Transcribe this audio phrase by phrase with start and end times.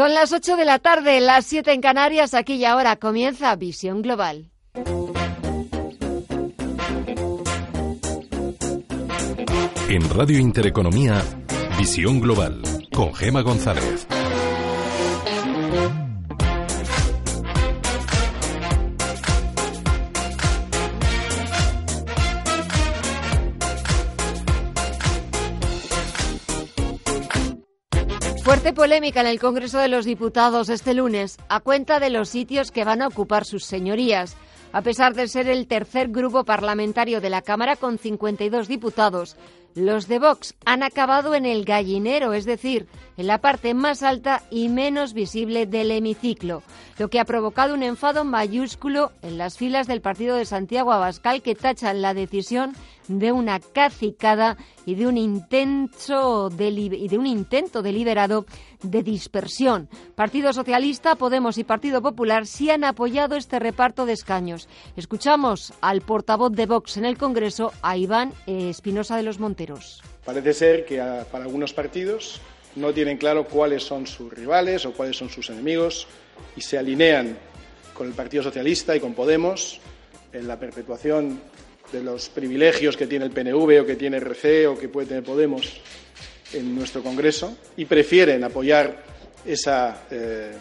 [0.00, 4.00] Son las 8 de la tarde, las 7 en Canarias, aquí y ahora comienza Visión
[4.00, 4.50] Global.
[9.90, 11.22] En Radio Intereconomía,
[11.76, 14.06] Visión Global, con Gema González.
[28.50, 32.72] Fuerte polémica en el Congreso de los Diputados este lunes a cuenta de los sitios
[32.72, 34.36] que van a ocupar sus señorías.
[34.72, 39.36] A pesar de ser el tercer grupo parlamentario de la Cámara con 52 diputados,
[39.74, 44.42] los de Vox han acabado en el gallinero, es decir, en la parte más alta
[44.50, 46.62] y menos visible del hemiciclo,
[46.98, 51.42] lo que ha provocado un enfado mayúsculo en las filas del partido de Santiago Abascal
[51.42, 52.74] que tachan la decisión
[53.08, 54.56] de una cacicada
[54.86, 58.46] y de un intento, de un intento deliberado
[58.82, 59.88] de dispersión.
[60.14, 64.68] Partido Socialista, Podemos y Partido Popular sí han apoyado este reparto de escaños.
[64.96, 69.38] Escuchamos al portavoz de Vox en el Congreso, a Iván Espinosa de los
[70.24, 70.98] Parece ser que
[71.30, 72.40] para algunos partidos
[72.76, 76.06] no tienen claro cuáles son sus rivales o cuáles son sus enemigos
[76.56, 77.36] y se alinean
[77.94, 79.80] con el Partido Socialista y con Podemos
[80.32, 81.40] en la perpetuación
[81.92, 85.24] de los privilegios que tiene el PNV o que tiene RC o que puede tener
[85.24, 85.80] Podemos
[86.52, 89.02] en nuestro Congreso y prefieren apoyar
[89.44, 90.52] eh,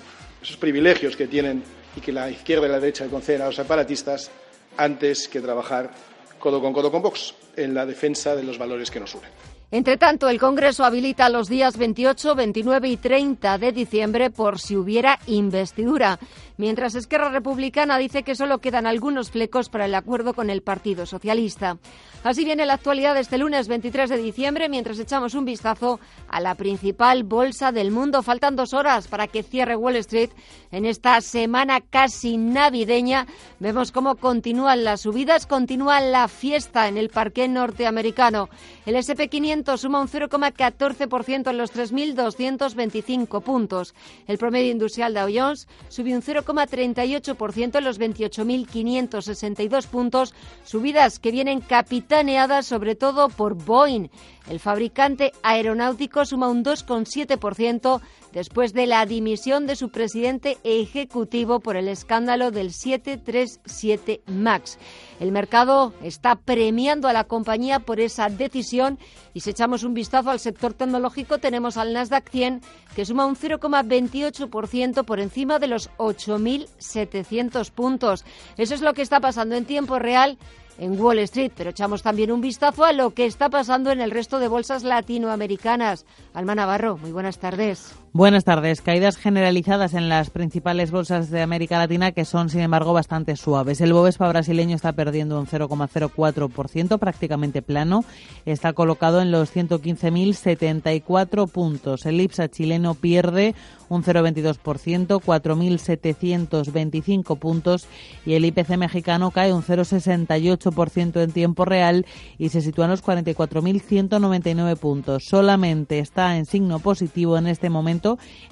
[0.41, 1.63] esos privilegios que tienen
[1.95, 4.31] y que la izquierda y la derecha conceden a los separatistas
[4.78, 5.91] antes que trabajar
[6.39, 9.48] codo con codo con Vox en la defensa de los valores que nos unen.
[9.72, 14.75] Entre tanto, el Congreso habilita los días 28, 29 y 30 de diciembre por si
[14.75, 16.20] hubiera investidura
[16.59, 21.06] mientras Esquerra Republicana dice que solo quedan algunos flecos para el acuerdo con el Partido
[21.06, 21.78] Socialista.
[22.22, 26.56] Así viene la actualidad este lunes 23 de diciembre, mientras echamos un vistazo a la
[26.56, 28.22] principal bolsa del mundo.
[28.23, 30.31] Faltan dos horas para que cierre Wall Street
[30.72, 33.25] en esta semana casi navideña.
[33.59, 38.50] Vemos cómo continúan las subidas, continúa la fiesta en el parque norteamericano.
[38.86, 43.94] El SP500 suma un 0,14% en los 3.225 puntos.
[44.28, 50.34] El promedio industrial de Jones subió un 0, 38% en los 28.562 puntos,
[50.64, 54.09] subidas que vienen capitaneadas sobre todo por Boeing.
[54.47, 58.01] El fabricante aeronáutico suma un 2,7%
[58.31, 64.77] después de la dimisión de su presidente ejecutivo por el escándalo del 737 MAX.
[65.19, 68.97] El mercado está premiando a la compañía por esa decisión
[69.33, 72.61] y si echamos un vistazo al sector tecnológico tenemos al Nasdaq 100
[72.95, 78.25] que suma un 0,28% por encima de los 8.700 puntos.
[78.57, 80.38] Eso es lo que está pasando en tiempo real
[80.79, 84.12] en Wall Street, pero echamos también un vistazo a lo que está pasando en el
[84.12, 86.06] resto de bolsas latinoamericanas.
[86.34, 87.94] Alma Navarro, muy buenas tardes.
[88.12, 88.81] Buenas tardes.
[88.81, 93.81] Caídas generalizadas en las principales bolsas de América Latina que son, sin embargo, bastante suaves.
[93.81, 98.03] El Bovespa brasileño está perdiendo un 0,04%, prácticamente plano.
[98.48, 102.08] Está colocado en los 115.074 puntos.
[102.08, 103.53] El IPSA chileno pierde
[103.90, 107.86] un 0,22%, 4.725 puntos.
[108.25, 112.08] Y el IPC mexicano cae un 0,68% en tiempo real
[112.40, 115.25] y se sitúa en los 44.199 puntos.
[115.25, 117.99] Solamente está en signo positivo en este momento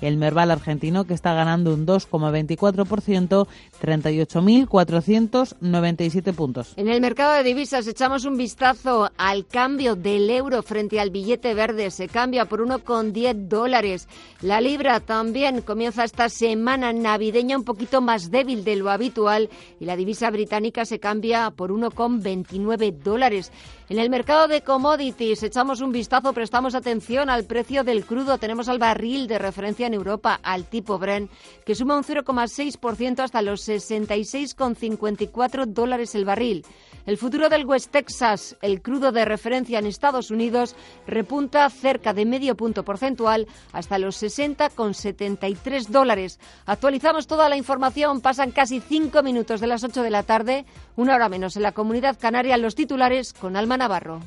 [0.01, 3.47] el Merval argentino que está ganando un 2,24%,
[3.79, 6.73] 38.497 puntos.
[6.75, 11.53] En el mercado de divisas echamos un vistazo al cambio del euro frente al billete
[11.53, 11.91] verde.
[11.91, 14.07] Se cambia por 1,10 dólares.
[14.41, 19.49] La libra también comienza esta semana navideña un poquito más débil de lo habitual
[19.79, 23.51] y la divisa británica se cambia por 1,29 dólares.
[23.89, 28.37] En el mercado de commodities echamos un vistazo, prestamos atención al precio del crudo.
[28.37, 31.31] Tenemos al barril de referencia en Europa, al tipo Brent,
[31.65, 36.65] que suma un 0,6% hasta los 66,54 dólares el barril.
[37.05, 42.25] El futuro del West Texas, el crudo de referencia en Estados Unidos, repunta cerca de
[42.25, 46.39] medio punto porcentual hasta los 60,73 dólares.
[46.65, 50.65] Actualizamos toda la información, pasan casi cinco minutos de las 8 de la tarde,
[50.95, 54.19] una hora menos en la comunidad canaria, los titulares con Alma Navarro.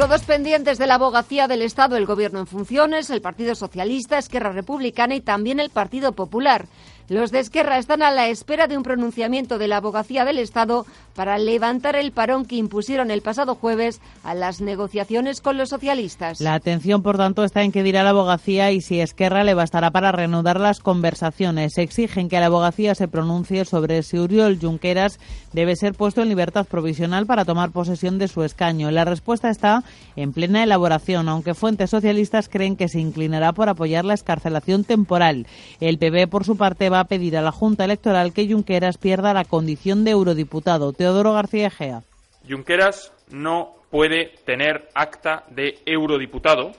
[0.00, 4.50] Todos pendientes de la abogacía del Estado, el Gobierno en funciones, el Partido Socialista, Esquerra
[4.50, 6.64] Republicana y también el Partido Popular.
[7.10, 10.86] Los de Esquerra están a la espera de un pronunciamiento de la Abogacía del Estado
[11.16, 16.40] para levantar el parón que impusieron el pasado jueves a las negociaciones con los socialistas.
[16.40, 19.90] La atención, por tanto, está en qué dirá la Abogacía y si Esquerra le bastará
[19.90, 21.78] para reanudar las conversaciones.
[21.78, 25.18] Exigen que la Abogacía se pronuncie sobre si Uriol Junqueras
[25.52, 28.92] debe ser puesto en libertad provisional para tomar posesión de su escaño.
[28.92, 29.82] La respuesta está
[30.14, 35.48] en plena elaboración, aunque fuentes socialistas creen que se inclinará por apoyar la escarcelación temporal.
[35.80, 39.34] El PP, por su parte, va a pedir a la Junta Electoral que Junqueras pierda
[39.34, 40.92] la condición de eurodiputado.
[40.92, 42.02] Teodoro García Egea.
[42.48, 46.72] Junqueras no puede tener acta de eurodiputado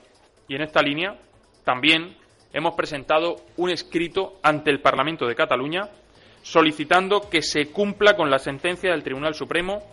[0.48, 1.18] y en esta línea
[1.64, 2.16] también
[2.54, 5.90] hemos presentado un escrito ante el Parlamento de Cataluña
[6.42, 9.84] solicitando que se cumpla con la sentencia del Tribunal Supremo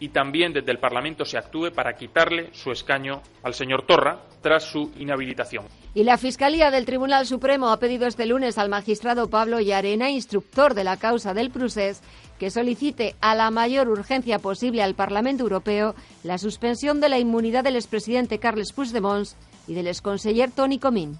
[0.00, 4.64] y también desde el Parlamento se actúe para quitarle su escaño al señor Torra tras
[4.64, 5.66] su inhabilitación.
[5.94, 10.74] Y la Fiscalía del Tribunal Supremo ha pedido este lunes al magistrado Pablo Llarena, instructor
[10.74, 12.02] de la causa del Prusés,
[12.38, 15.94] que solicite a la mayor urgencia posible al Parlamento Europeo
[16.24, 19.28] la suspensión de la inmunidad del expresidente Carles Puigdemont
[19.66, 21.18] y del exconseller Tony Comín.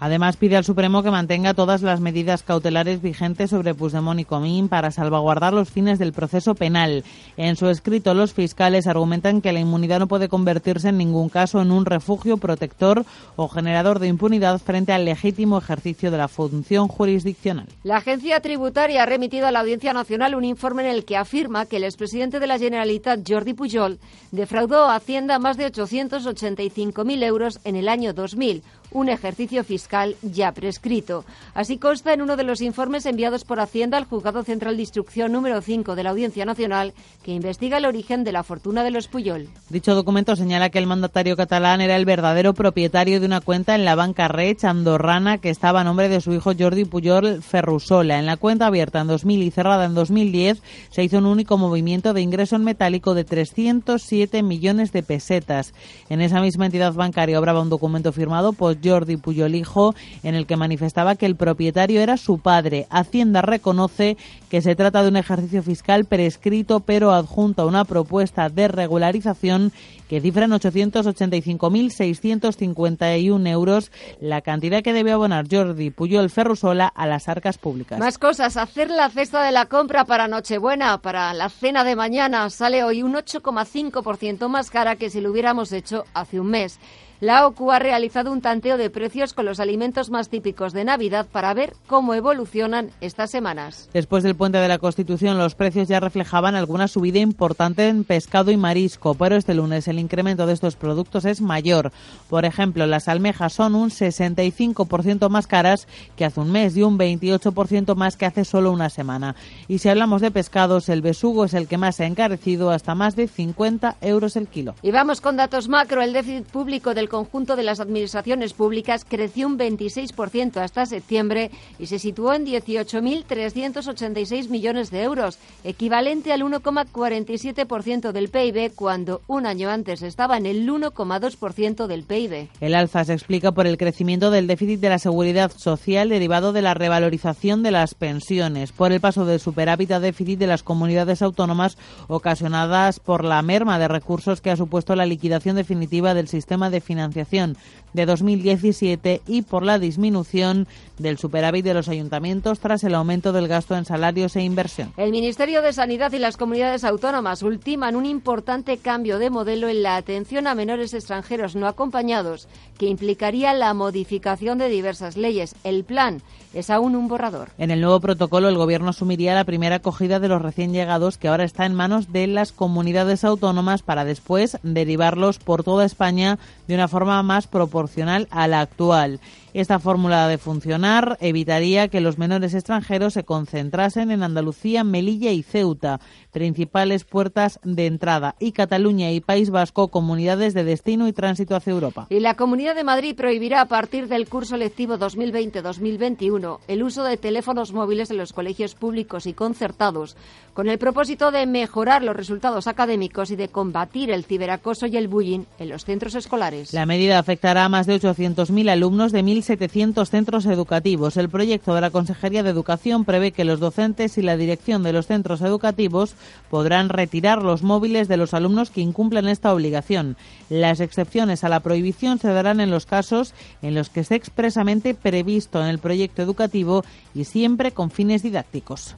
[0.00, 4.68] Además, pide al Supremo que mantenga todas las medidas cautelares vigentes sobre Puigdemont y Comín
[4.68, 7.04] para salvaguardar los fines del proceso penal.
[7.36, 11.60] En su escrito, los fiscales argumentan que la inmunidad no puede convertirse en ningún caso
[11.60, 13.04] en un refugio protector
[13.36, 17.66] o generador de impunidad frente al legítimo ejercicio de la función jurisdiccional.
[17.82, 21.66] La agencia tributaria ha remitido a la Audiencia Nacional un informe en el que afirma
[21.66, 23.98] que el expresidente de la Generalitat, Jordi Pujol,
[24.32, 28.62] defraudó a Hacienda más de 885.000 euros en el año 2000
[28.94, 31.24] un ejercicio fiscal ya prescrito.
[31.52, 35.32] Así consta en uno de los informes enviados por Hacienda al Juzgado Central de Instrucción
[35.32, 39.08] número 5 de la Audiencia Nacional, que investiga el origen de la fortuna de los
[39.08, 39.48] Puyol.
[39.68, 43.84] Dicho documento señala que el mandatario catalán era el verdadero propietario de una cuenta en
[43.84, 48.18] la banca Reich andorrana que estaba a nombre de su hijo Jordi Puyol Ferrusola.
[48.18, 52.12] En la cuenta abierta en 2000 y cerrada en 2010 se hizo un único movimiento
[52.12, 55.74] de ingreso en metálico de 307 millones de pesetas.
[56.08, 60.46] En esa misma entidad bancaria obraba un documento firmado por Jordi Puyol hijo, en el
[60.46, 62.86] que manifestaba que el propietario era su padre.
[62.90, 64.16] Hacienda reconoce
[64.54, 69.72] que se trata de un ejercicio fiscal prescrito, pero adjunta una propuesta de regularización
[70.08, 73.90] que cifra en 885.651 euros
[74.20, 77.98] la cantidad que debe abonar Jordi Puyol Ferrusola a las arcas públicas.
[77.98, 82.48] Más cosas, hacer la cesta de la compra para Nochebuena, para la cena de mañana,
[82.48, 86.78] sale hoy un 8,5% más cara que si lo hubiéramos hecho hace un mes.
[87.24, 91.26] La OCU ha realizado un tanteo de precios con los alimentos más típicos de Navidad
[91.30, 93.88] para ver cómo evolucionan estas semanas.
[93.94, 98.50] Después del puente de la Constitución, los precios ya reflejaban alguna subida importante en pescado
[98.50, 101.92] y marisco, pero este lunes el incremento de estos productos es mayor.
[102.28, 106.98] Por ejemplo, las almejas son un 65% más caras que hace un mes y un
[106.98, 109.34] 28% más que hace solo una semana.
[109.66, 112.94] Y si hablamos de pescados, el besugo es el que más se ha encarecido hasta
[112.94, 114.74] más de 50 euros el kilo.
[114.82, 116.02] Y vamos con datos macro.
[116.02, 121.86] El déficit público del conjunto de las administraciones públicas creció un 26% hasta septiembre y
[121.86, 129.70] se situó en 18.386 millones de euros, equivalente al 1,47% del PIB cuando un año
[129.70, 132.48] antes estaba en el 1,2% del PIB.
[132.60, 136.62] El alza se explica por el crecimiento del déficit de la seguridad social derivado de
[136.62, 141.22] la revalorización de las pensiones, por el paso del superávit a déficit de las comunidades
[141.22, 141.78] autónomas
[142.08, 146.80] ocasionadas por la merma de recursos que ha supuesto la liquidación definitiva del sistema de
[146.80, 147.56] financiación
[147.94, 150.66] de 2017 y por la disminución
[150.98, 154.92] del superávit de los ayuntamientos tras el aumento del gasto en salarios e inversión.
[154.96, 159.82] El Ministerio de Sanidad y las comunidades autónomas ultiman un importante cambio de modelo en
[159.82, 165.54] la atención a menores extranjeros no acompañados, que implicaría la modificación de diversas leyes.
[165.64, 167.50] El plan es aún un borrador.
[167.58, 171.28] En el nuevo protocolo, el Gobierno asumiría la primera acogida de los recién llegados, que
[171.28, 176.38] ahora está en manos de las comunidades autónomas, para después derivarlos por toda España
[176.68, 177.83] de una forma más proporcional
[178.30, 179.20] a la actual.
[179.54, 185.44] Esta fórmula de funcionar evitaría que los menores extranjeros se concentrasen en Andalucía, Melilla y
[185.44, 186.00] Ceuta,
[186.32, 191.70] principales puertas de entrada, y Cataluña y País Vasco, comunidades de destino y tránsito hacia
[191.70, 192.08] Europa.
[192.10, 197.16] Y la Comunidad de Madrid prohibirá a partir del curso lectivo 2020-2021 el uso de
[197.16, 200.16] teléfonos móviles en los colegios públicos y concertados,
[200.52, 205.06] con el propósito de mejorar los resultados académicos y de combatir el ciberacoso y el
[205.06, 206.72] bullying en los centros escolares.
[206.72, 211.16] La medida afectará a más de 800.000 alumnos de 1.700 centros educativos.
[211.16, 214.92] El proyecto de la Consejería de Educación prevé que los docentes y la dirección de
[214.92, 216.14] los centros educativos
[216.50, 220.16] podrán retirar los móviles de los alumnos que incumplan esta obligación.
[220.48, 224.94] Las excepciones a la prohibición se darán en los casos en los que esté expresamente
[224.94, 226.84] previsto en el proyecto educativo
[227.14, 228.94] y siempre con fines didácticos.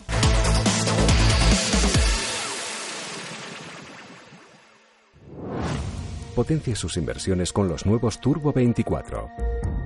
[6.34, 9.85] Potencia sus inversiones con los nuevos Turbo 24.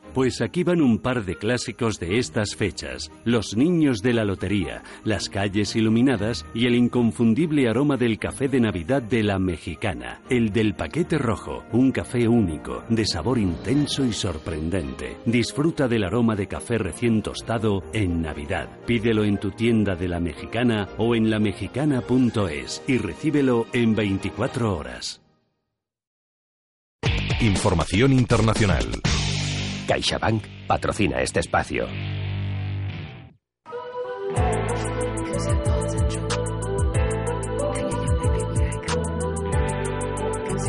[0.13, 3.09] Pues aquí van un par de clásicos de estas fechas.
[3.23, 8.59] Los niños de la lotería, las calles iluminadas y el inconfundible aroma del café de
[8.59, 10.21] Navidad de la mexicana.
[10.29, 15.17] El del paquete rojo, un café único, de sabor intenso y sorprendente.
[15.25, 18.67] Disfruta del aroma de café recién tostado en Navidad.
[18.85, 25.21] Pídelo en tu tienda de la mexicana o en lamexicana.es y recíbelo en 24 horas.
[27.39, 28.85] Información internacional.
[29.87, 31.87] CaixaBank patrocina este espacio.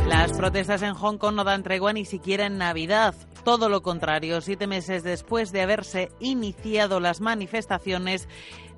[0.06, 3.14] Las protestas en Hong Kong no dan tregua ni siquiera en Navidad.
[3.44, 8.28] Todo lo contrario, siete meses después de haberse iniciado las manifestaciones,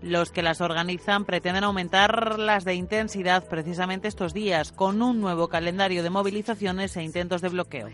[0.04, 5.48] los que las organizan pretenden aumentar las de intensidad precisamente estos días, con un nuevo
[5.48, 7.88] calendario de movilizaciones e intentos de bloqueo.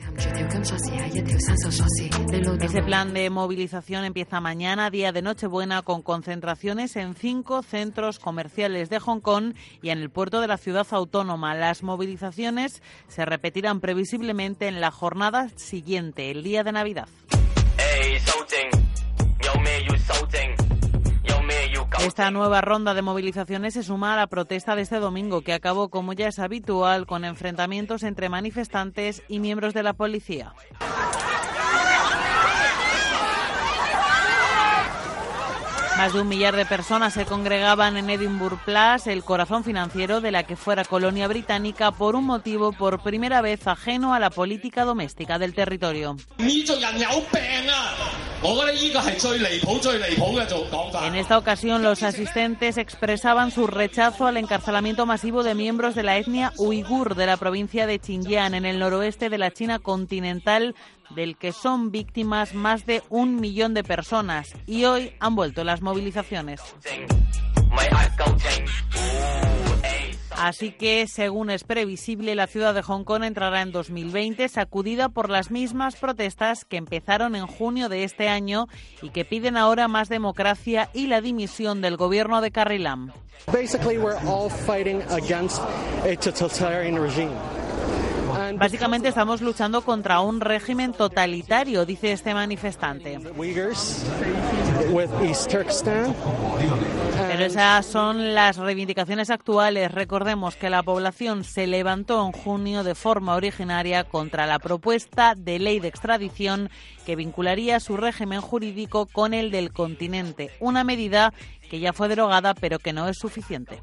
[2.61, 8.91] Ese plan de movilización empieza mañana, día de Nochebuena, con concentraciones en cinco centros comerciales
[8.91, 11.55] de Hong Kong y en el puerto de la ciudad autónoma.
[11.55, 17.09] Las movilizaciones se repetirán previsiblemente en la jornada siguiente, el día de Navidad.
[21.99, 25.91] Esta nueva ronda de movilizaciones se suma a la protesta de este domingo, que acabó,
[25.91, 30.55] como ya es habitual, con enfrentamientos entre manifestantes y miembros de la policía.
[36.01, 40.31] Más de un millar de personas se congregaban en Edinburgh Place, el corazón financiero de
[40.31, 44.87] la que fuera colonia británica, por un motivo por primera vez ajeno a la política
[44.87, 46.17] doméstica del territorio.
[51.03, 56.17] En esta ocasión, los asistentes expresaban su rechazo al encarcelamiento masivo de miembros de la
[56.17, 60.75] etnia uigur de la provincia de Xinjiang, en el noroeste de la China continental,
[61.15, 64.49] del que son víctimas más de un millón de personas.
[64.67, 66.61] Y hoy han vuelto las movilizaciones.
[70.41, 75.29] Así que, según es previsible, la ciudad de Hong Kong entrará en 2020 sacudida por
[75.29, 78.67] las mismas protestas que empezaron en junio de este año
[79.03, 83.13] y que piden ahora más democracia y la dimisión del gobierno de Carrie Lam.
[88.61, 93.19] Básicamente estamos luchando contra un régimen totalitario, dice este manifestante.
[97.17, 99.91] Pero esas son las reivindicaciones actuales.
[99.91, 105.59] Recordemos que la población se levantó en junio de forma originaria contra la propuesta de
[105.59, 106.69] ley de extradición
[107.07, 110.51] que vincularía su régimen jurídico con el del continente.
[110.61, 111.33] Una medida
[111.71, 113.81] que ya fue derogada pero que no es suficiente.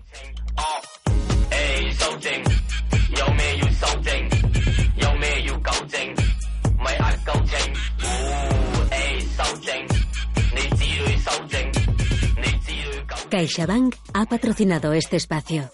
[13.29, 15.69] CaixaBank ha patrocinado este espacio.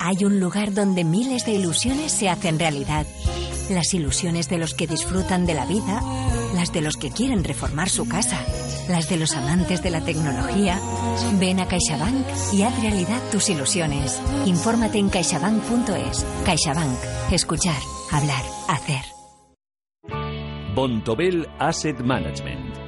[0.00, 3.06] Hay un lugar donde miles de ilusiones se hacen realidad.
[3.68, 6.00] Las ilusiones de los que disfrutan de la vida,
[6.54, 8.40] las de los que quieren reformar su casa,
[8.88, 10.80] las de los amantes de la tecnología.
[11.38, 14.18] Ven a CaixaBank y haz realidad tus ilusiones.
[14.46, 16.24] Infórmate en caixabank.es.
[16.46, 16.98] CaixaBank.
[17.32, 19.02] Escuchar, hablar, hacer.
[20.74, 22.87] Bontobel Asset Management.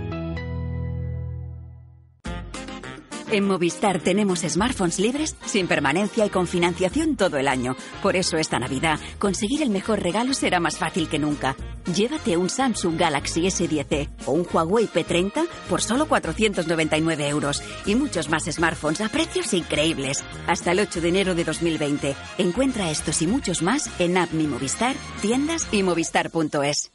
[3.31, 7.77] En Movistar tenemos smartphones libres, sin permanencia y con financiación todo el año.
[8.03, 11.55] Por eso esta Navidad, conseguir el mejor regalo será más fácil que nunca.
[11.95, 18.27] Llévate un Samsung Galaxy S10e o un Huawei P30 por solo 499 euros y muchos
[18.27, 20.23] más smartphones a precios increíbles.
[20.47, 22.15] Hasta el 8 de enero de 2020.
[22.37, 26.91] Encuentra estos y muchos más en App Movistar, tiendas y movistar.es.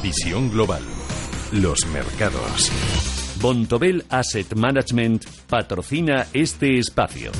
[0.00, 0.82] Visión global.
[1.52, 3.11] Los mercados.
[3.42, 7.32] Bontobel Asset Management patrocina este espacio.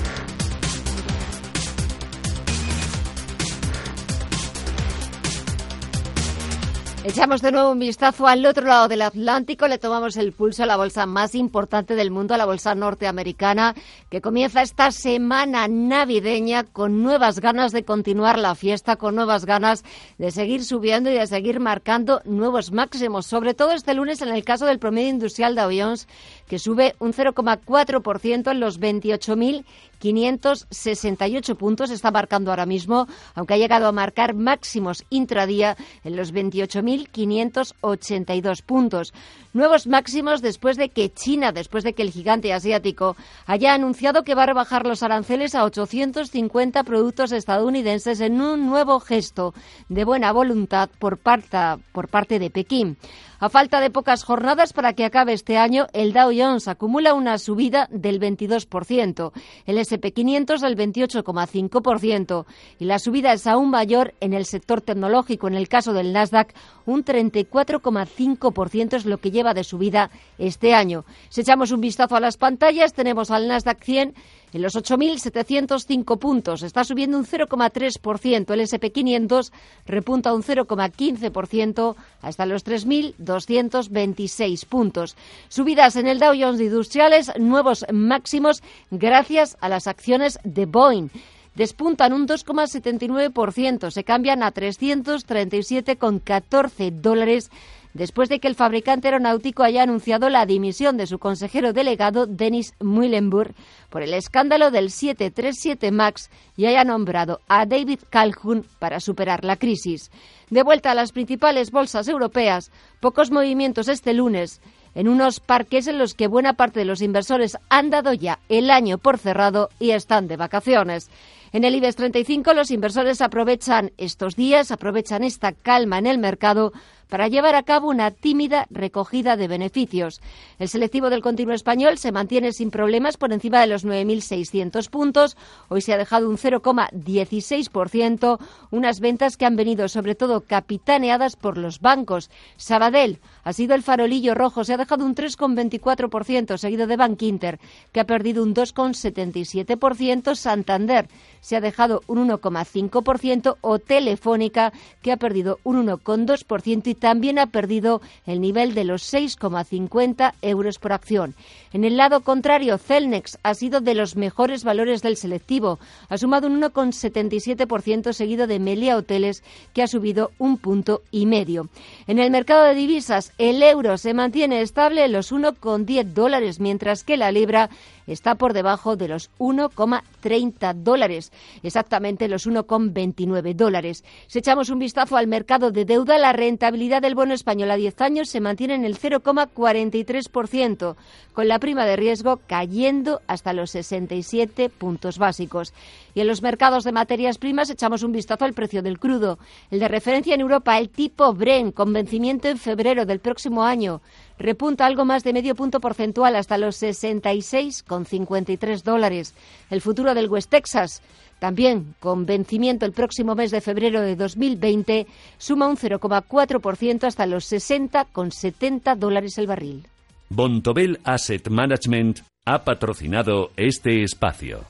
[7.04, 10.66] Echamos de nuevo un vistazo al otro lado del Atlántico, le tomamos el pulso a
[10.66, 13.74] la bolsa más importante del mundo, a la bolsa norteamericana,
[14.08, 19.82] que comienza esta semana navideña con nuevas ganas de continuar la fiesta, con nuevas ganas
[20.18, 24.44] de seguir subiendo y de seguir marcando nuevos máximos, sobre todo este lunes en el
[24.44, 26.06] caso del promedio industrial de Jones,
[26.52, 33.86] que sube un 0,4% en los 28.568 puntos, está marcando ahora mismo, aunque ha llegado
[33.86, 39.12] a marcar máximos intradía en los 28.000 1.582 puntos.
[39.54, 44.34] Nuevos máximos después de que China, después de que el gigante asiático haya anunciado que
[44.34, 49.52] va a rebajar los aranceles a 850 productos estadounidenses en un nuevo gesto
[49.90, 51.58] de buena voluntad por parte,
[51.92, 52.96] por parte de Pekín.
[53.40, 57.38] A falta de pocas jornadas para que acabe este año, el Dow Jones acumula una
[57.38, 59.32] subida del 22%,
[59.66, 62.46] el SP500 del 28,5%
[62.78, 65.48] y la subida es aún mayor en el sector tecnológico.
[65.48, 66.54] En el caso del Nasdaq,
[66.86, 71.04] un 34,5% es lo que lleva de subida este año.
[71.28, 74.14] Si echamos un vistazo a las pantallas, tenemos al Nasdaq 100
[74.52, 76.62] en los 8.705 puntos.
[76.62, 78.52] Está subiendo un 0,3%.
[78.52, 79.50] El SP500
[79.86, 85.16] repunta un 0,15% hasta los 3.226 puntos.
[85.48, 91.08] Subidas en el Dow Jones Industriales, nuevos máximos gracias a las acciones de Boeing
[91.54, 97.50] despuntan un 2,79%, se cambian a 337,14 dólares
[97.94, 102.74] después de que el fabricante aeronáutico haya anunciado la dimisión de su consejero delegado, Denis
[102.80, 103.54] Muilenburg,
[103.90, 109.56] por el escándalo del 737 MAX y haya nombrado a David Calhoun para superar la
[109.56, 110.10] crisis.
[110.50, 112.70] De vuelta a las principales bolsas europeas,
[113.00, 114.60] pocos movimientos este lunes
[114.94, 118.70] en unos parques en los que buena parte de los inversores han dado ya el
[118.70, 121.10] año por cerrado y están de vacaciones.
[121.52, 126.72] En el IBEX 35 los inversores aprovechan estos días, aprovechan esta calma en el mercado
[127.12, 130.22] para llevar a cabo una tímida recogida de beneficios.
[130.58, 135.36] El selectivo del continuo español se mantiene sin problemas por encima de los 9.600 puntos.
[135.68, 138.38] Hoy se ha dejado un 0,16%,
[138.70, 142.30] unas ventas que han venido sobre todo capitaneadas por los bancos.
[142.56, 147.60] Sabadell ha sido el farolillo rojo, se ha dejado un 3,24%, seguido de Bank Inter,
[147.92, 150.34] que ha perdido un 2,77%.
[150.34, 151.08] Santander
[151.42, 157.46] se ha dejado un 1,5% o Telefónica, que ha perdido un 1,2% y también ha
[157.46, 161.34] perdido el nivel de los 6,50 euros por acción.
[161.72, 165.80] En el lado contrario, Celnex ha sido de los mejores valores del selectivo.
[166.08, 171.66] Ha sumado un 1,77% seguido de Melia Hoteles, que ha subido un punto y medio.
[172.06, 177.02] En el mercado de divisas, el euro se mantiene estable en los 1,10 dólares, mientras
[177.02, 177.68] que la libra
[178.06, 184.04] está por debajo de los 1,30 dólares, exactamente los 1,29 dólares.
[184.26, 188.00] Si echamos un vistazo al mercado de deuda, la rentabilidad del bono español a 10
[188.00, 190.96] años se mantiene en el 0,43%,
[191.32, 195.72] con la prima de riesgo cayendo hasta los 67 puntos básicos.
[196.14, 199.38] Y en los mercados de materias primas echamos un vistazo al precio del crudo.
[199.70, 204.02] El de referencia en Europa, el tipo Bren, con vencimiento en febrero del próximo año,
[204.38, 209.34] repunta algo más de medio punto porcentual hasta los 66,53 dólares.
[209.70, 211.02] El futuro del West Texas,
[211.38, 215.06] también con vencimiento el próximo mes de febrero de 2020,
[215.38, 219.86] suma un 0,4% hasta los 60,70 dólares el barril.
[220.28, 224.64] Bontobel Asset Management ha patrocinado este espacio.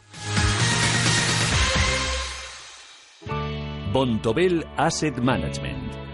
[3.92, 5.81] Bontobel Asset Management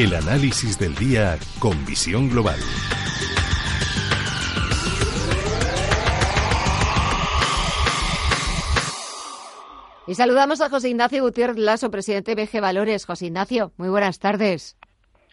[0.00, 2.58] El análisis del día con visión global.
[10.06, 13.04] Y saludamos a José Ignacio Gutiérrez Lasso, presidente de BG Valores.
[13.04, 14.78] José Ignacio, muy buenas tardes.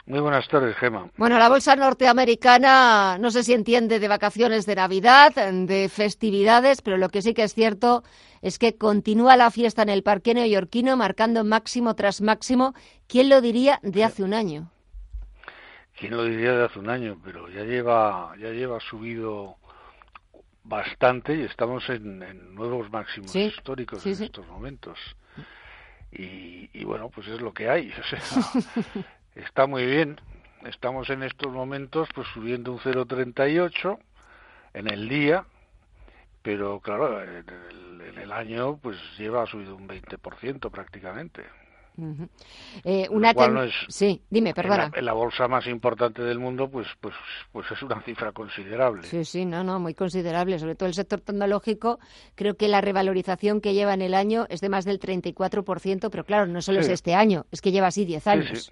[0.06, 1.12] Muy buenas tardes, Gema.
[1.16, 6.98] Bueno, la bolsa norteamericana no sé si entiende de vacaciones de Navidad, de festividades, pero
[6.98, 8.04] lo que sí que es cierto
[8.42, 12.74] es que continúa la fiesta en el parque neoyorquino marcando máximo tras máximo.
[13.08, 14.72] ¿Quién lo diría de hace un año?
[15.98, 17.20] ¿Quién lo diría de hace un año?
[17.24, 19.58] Pero ya lleva, ya lleva subido
[20.64, 25.00] bastante y estamos en, nuevos máximos históricos en estos momentos.
[26.12, 27.92] Y, y, bueno, pues es lo que hay.
[28.00, 28.22] O sea,
[29.36, 30.20] está muy bien.
[30.66, 34.00] Estamos en estos momentos pues subiendo un 0,38
[34.74, 35.46] en el día,
[36.42, 37.46] pero claro, en
[38.18, 41.44] el, año pues lleva subido un 20% prácticamente.
[42.84, 43.34] eh, una
[43.90, 44.92] sí, dime, perdona.
[44.94, 47.16] En la, bolsa más importante del mundo, pues, pues,
[47.52, 49.04] pues es una cifra considerable.
[49.04, 50.60] Sí, sí, no, no, muy considerable.
[50.60, 52.00] Sobre todo el sector tecnológico,
[52.36, 56.24] creo que la revalorización que lleva en el año es de más del 34%, pero
[56.24, 58.48] claro, no solo es este año, es que lleva así 10 años.
[58.50, 58.72] Sí,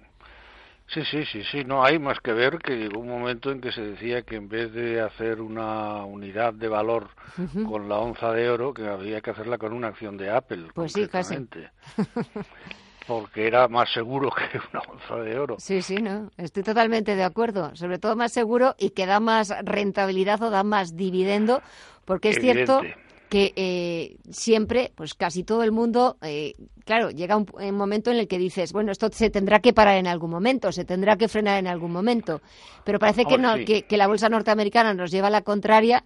[0.88, 4.22] sí, sí, no hay más que ver que llegó un momento en que se decía
[4.22, 7.08] que en vez de hacer una unidad de valor
[7.66, 10.68] con la onza de oro, que había que hacerla con una acción de Apple.
[10.74, 11.36] Pues sí, casi.
[13.06, 15.56] porque era más seguro que una onza de oro.
[15.58, 17.74] Sí, sí, no, estoy totalmente de acuerdo.
[17.74, 21.62] Sobre todo más seguro y que da más rentabilidad o da más dividendo,
[22.04, 22.82] porque es cierto
[23.28, 28.28] que eh, siempre, pues casi todo el mundo, eh, claro, llega un, momento en el
[28.28, 31.58] que dices, bueno, esto se tendrá que parar en algún momento, se tendrá que frenar
[31.58, 32.40] en algún momento,
[32.84, 36.04] pero parece que no, que, la bolsa norteamericana nos lleva a la contraria,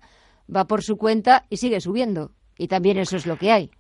[0.55, 3.71] va por su cuenta y sigue subiendo, y también eso es lo que hay.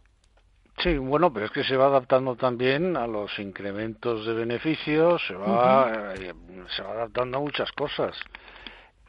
[0.83, 5.35] Sí, bueno, pero es que se va adaptando también a los incrementos de beneficios, se
[5.35, 6.33] va, eh,
[6.74, 8.16] se va adaptando a muchas cosas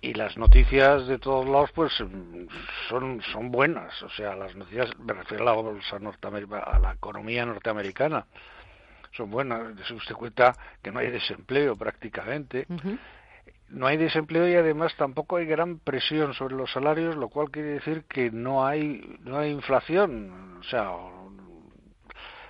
[0.01, 1.93] y las noticias de todos lados pues
[2.89, 4.01] son son buenas.
[4.01, 8.25] O sea las noticias me refiero a la bolsa norteamericana a la economía norteamericana
[9.11, 9.77] son buenas.
[9.87, 12.65] Se usted cuenta que no hay desempleo prácticamente
[13.69, 17.69] no hay desempleo y además tampoco hay gran presión sobre los salarios lo cual quiere
[17.69, 20.57] decir que no hay no hay inflación.
[20.59, 20.89] O sea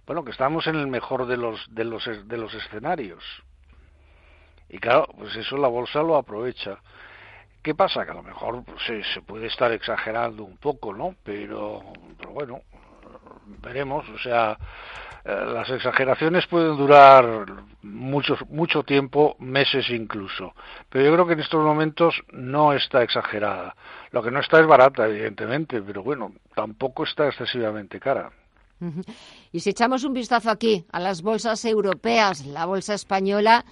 [0.08, 3.24] bueno que estamos en el mejor de los de los de los escenarios.
[4.70, 6.80] Y claro pues eso la bolsa lo aprovecha
[7.62, 8.06] ¿Qué pasa?
[8.06, 8.82] Que a lo mejor pues,
[9.14, 11.16] se, puede estar exagerando un poco, ¿no?
[11.24, 11.82] Pero,
[12.18, 12.62] pero bueno,
[13.62, 14.08] veremos.
[14.10, 14.58] O sea,
[15.24, 17.46] eh, las exageraciones pueden durar
[17.84, 20.54] mucho, mucho tiempo, meses incluso.
[20.90, 23.76] Pero yo creo que en estos momentos no está exagerada.
[24.12, 28.32] Lo que no está es barata, evidentemente, pero bueno, tampoco está excesivamente cara.
[29.52, 33.64] Y si echamos un vistazo aquí a las bolsas europeas, la bolsa española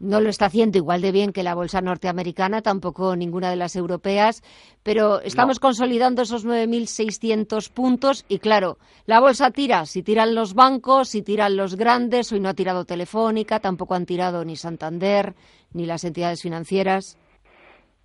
[0.00, 3.76] no lo está haciendo igual de bien que la bolsa norteamericana, tampoco ninguna de las
[3.76, 4.42] europeas,
[4.82, 11.10] pero estamos consolidando esos 9.600 puntos y claro, la bolsa tira, si tiran los bancos,
[11.10, 15.34] si tiran los grandes, hoy no ha tirado Telefónica, tampoco han tirado ni Santander,
[15.72, 17.18] ni las entidades financieras.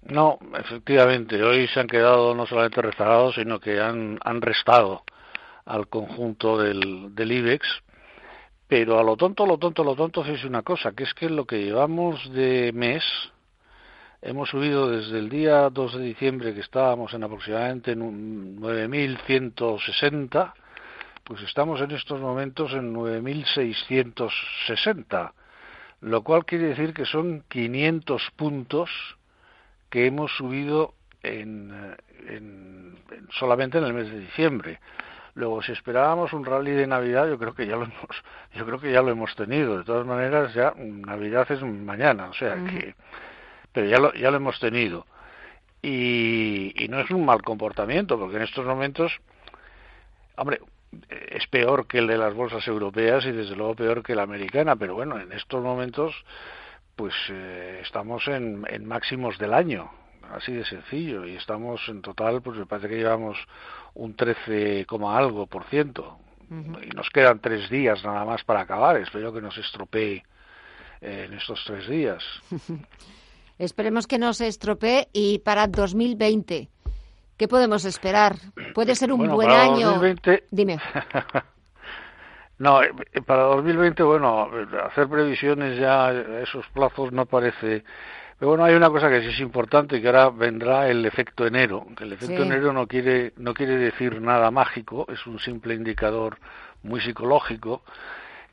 [0.03, 5.03] No, efectivamente, hoy se han quedado no solamente rezagados, sino que han, han restado
[5.65, 7.65] al conjunto del, del IBEX,
[8.67, 11.45] pero a lo tonto, lo tonto, lo tonto es una cosa, que es que lo
[11.45, 13.03] que llevamos de mes,
[14.21, 20.53] hemos subido desde el día 2 de diciembre, que estábamos en aproximadamente en 9.160,
[21.23, 25.31] pues estamos en estos momentos en 9.660,
[26.01, 28.89] lo cual quiere decir que son 500 puntos
[29.89, 31.95] que hemos subido en,
[33.31, 34.81] solamente en el mes de diciembre.
[35.35, 38.23] Luego, si esperábamos un rally de Navidad, yo creo que ya lo hemos,
[38.55, 39.77] yo creo que ya lo hemos tenido.
[39.77, 42.95] De todas maneras, ya Navidad es mañana, o sea que,
[43.73, 45.05] pero ya lo, ya lo hemos tenido.
[45.81, 49.11] Y, y no es un mal comportamiento, porque en estos momentos,
[50.37, 50.61] hombre,
[51.09, 54.77] es peor que el de las bolsas europeas y desde luego peor que la americana,
[54.77, 56.15] pero bueno, en estos momentos,
[56.95, 59.91] pues eh, estamos en, en máximos del año,
[60.31, 63.37] así de sencillo, y estamos en total, pues me parece que llevamos
[63.93, 66.17] un 13, algo por ciento.
[66.49, 68.97] Y nos quedan tres días nada más para acabar.
[68.97, 70.23] Espero que no se estropee
[71.01, 72.23] eh, en estos tres días.
[73.57, 76.69] Esperemos que no se estropee y para 2020,
[77.37, 78.35] ¿qué podemos esperar?
[78.73, 79.91] ¿Puede ser un buen año?
[79.91, 80.43] 2020...
[80.51, 80.77] Dime.
[82.57, 82.91] no, eh,
[83.25, 84.49] para 2020, bueno,
[84.83, 86.11] hacer previsiones ya,
[86.41, 87.85] esos plazos no parece
[88.37, 91.85] pero bueno, hay una cosa que sí es importante, que ahora vendrá el efecto enero.
[91.95, 96.37] Que el efecto enero no quiere, no quiere decir nada mágico, es un simple indicador
[96.83, 97.83] muy psicológico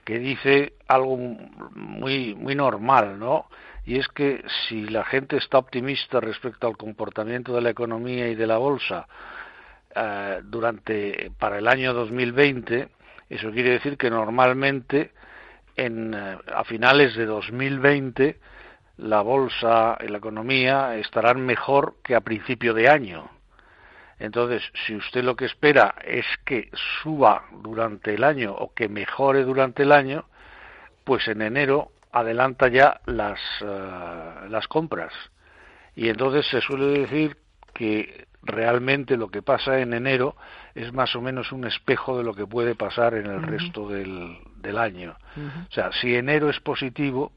[0.04, 3.46] que dice algo muy, muy normal, ¿no?
[3.84, 8.36] Y es que si la gente está optimista respecto al comportamiento de la economía y
[8.36, 9.08] de la bolsa
[9.94, 12.88] eh, durante para el año 2020,
[13.28, 15.12] Eso quiere decir que normalmente
[15.74, 18.38] en, eh, a finales de 2020
[19.02, 23.28] la bolsa y la economía estarán mejor que a principio de año.
[24.18, 26.70] Entonces, si usted lo que espera es que
[27.02, 30.26] suba durante el año o que mejore durante el año,
[31.02, 35.12] pues en enero adelanta ya las, eh, las compras.
[35.96, 37.36] Y entonces se suele decir
[37.74, 40.36] que realmente lo que pasa en enero
[40.76, 44.38] es más o menos un espejo de lo que puede pasar en el resto del,
[44.56, 45.16] del año.
[45.68, 47.32] O sea, si enero es positivo,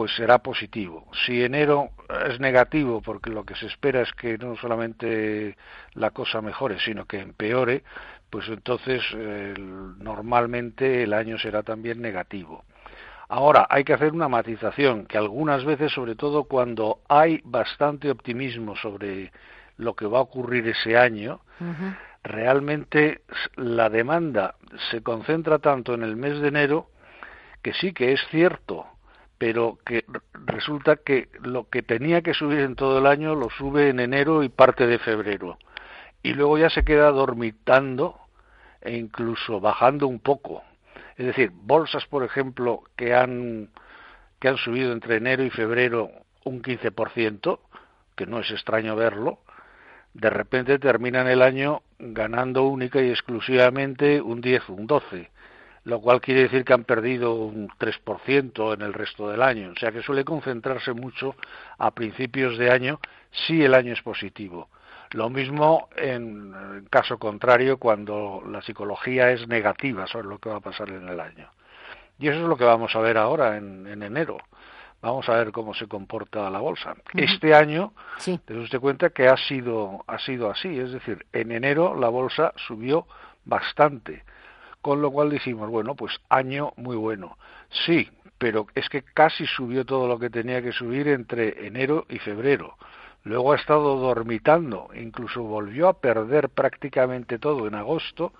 [0.00, 1.06] pues será positivo.
[1.26, 1.90] Si enero
[2.26, 5.58] es negativo, porque lo que se espera es que no solamente
[5.92, 7.82] la cosa mejore, sino que empeore,
[8.30, 9.02] pues entonces
[9.98, 12.64] normalmente el año será también negativo.
[13.28, 18.76] Ahora, hay que hacer una matización, que algunas veces, sobre todo cuando hay bastante optimismo
[18.76, 19.30] sobre
[19.76, 21.42] lo que va a ocurrir ese año,
[22.24, 23.20] realmente
[23.56, 24.54] la demanda
[24.90, 26.88] se concentra tanto en el mes de enero
[27.60, 28.86] que sí que es cierto,
[29.40, 33.88] pero que resulta que lo que tenía que subir en todo el año lo sube
[33.88, 35.56] en enero y parte de febrero.
[36.22, 38.20] Y luego ya se queda dormitando
[38.82, 40.62] e incluso bajando un poco.
[41.16, 43.70] Es decir, bolsas, por ejemplo, que han,
[44.40, 46.10] que han subido entre enero y febrero
[46.44, 47.60] un 15%,
[48.16, 49.38] que no es extraño verlo,
[50.12, 55.30] de repente terminan el año ganando única y exclusivamente un 10, un 12,
[55.84, 59.72] lo cual quiere decir que han perdido un 3% en el resto del año.
[59.72, 61.34] O sea que suele concentrarse mucho
[61.78, 64.68] a principios de año si el año es positivo.
[65.12, 70.60] Lo mismo en, caso contrario cuando la psicología es negativa sobre lo que va a
[70.60, 71.50] pasar en el año.
[72.18, 74.38] Y eso es lo que vamos a ver ahora en enero.
[75.02, 76.94] Vamos a ver cómo se comporta la bolsa.
[77.14, 78.38] Este año, sí.
[78.48, 83.06] usted cuenta que ha sido, ha sido así, es decir, en enero la bolsa subió
[83.44, 84.24] bastante,
[84.82, 87.36] con lo cual dijimos, bueno, pues año muy bueno.
[87.86, 92.18] Sí, pero es que casi subió todo lo que tenía que subir entre enero y
[92.18, 92.76] febrero.
[93.24, 98.32] Luego ha estado dormitando, incluso volvió a perder prácticamente todo en agosto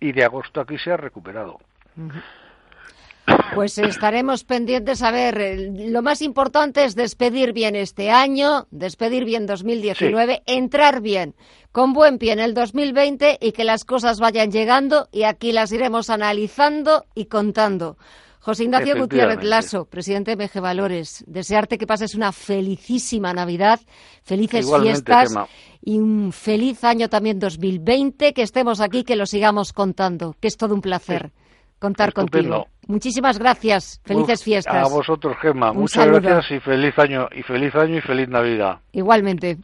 [0.00, 1.60] y de agosto aquí se ha recuperado.
[3.54, 5.70] Pues estaremos pendientes a ver.
[5.74, 11.34] Lo más importante es despedir bien este año, despedir bien 2019, entrar bien,
[11.70, 15.70] con buen pie en el 2020 y que las cosas vayan llegando y aquí las
[15.72, 17.96] iremos analizando y contando.
[18.40, 23.78] José Ignacio Gutiérrez Lasso, presidente de MG Valores, desearte que pases una felicísima Navidad,
[24.24, 25.32] felices fiestas
[25.80, 30.56] y un feliz año también 2020, que estemos aquí, que lo sigamos contando, que es
[30.56, 31.30] todo un placer
[31.78, 32.66] contar contigo.
[32.88, 34.00] Muchísimas gracias.
[34.04, 34.90] Felices fiestas.
[34.90, 35.72] A vosotros, Gemma.
[35.72, 38.80] Muchas gracias y feliz año y feliz año y feliz Navidad.
[38.92, 39.58] Igualmente.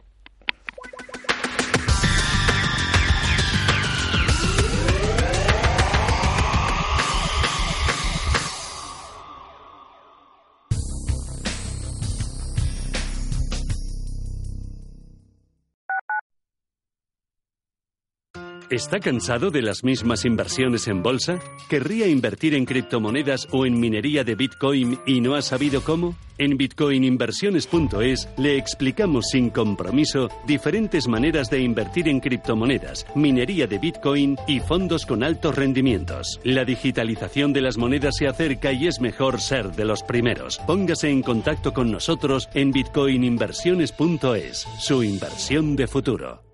[18.69, 21.39] ¿Está cansado de las mismas inversiones en bolsa?
[21.69, 26.15] ¿Querría invertir en criptomonedas o en minería de Bitcoin y no ha sabido cómo?
[26.37, 34.37] En bitcoininversiones.es le explicamos sin compromiso diferentes maneras de invertir en criptomonedas, minería de Bitcoin
[34.47, 36.39] y fondos con altos rendimientos.
[36.43, 40.59] La digitalización de las monedas se acerca y es mejor ser de los primeros.
[40.67, 46.48] Póngase en contacto con nosotros en bitcoininversiones.es, su inversión de futuro.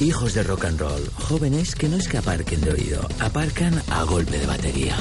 [0.00, 4.02] Hijos de rock and roll, jóvenes que no es que aparquen de oído, aparcan a
[4.04, 4.94] golpe de batería.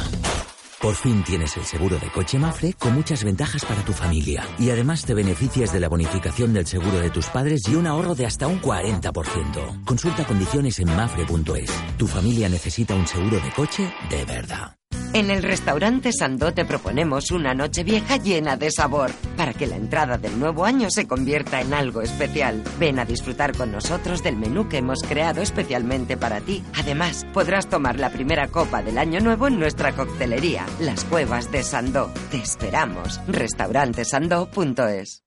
[0.82, 4.48] Por fin tienes el seguro de coche Mafre con muchas ventajas para tu familia.
[4.58, 8.16] Y además te beneficias de la bonificación del seguro de tus padres y un ahorro
[8.16, 9.84] de hasta un 40%.
[9.84, 11.72] Consulta condiciones en mafre.es.
[11.98, 14.78] Tu familia necesita un seguro de coche de verdad.
[15.14, 19.78] En el restaurante Sandó te proponemos una noche vieja llena de sabor, para que la
[19.78, 22.64] entrada del nuevo año se convierta en algo especial.
[22.80, 26.64] Ven a disfrutar con nosotros del menú que hemos creado especialmente para ti.
[26.74, 31.64] Además, podrás tomar la primera copa del año nuevo en nuestra coctelería, Las Cuevas de
[31.64, 32.12] Sandó.
[32.30, 33.22] Te esperamos.
[33.28, 35.25] restaurantesandó.es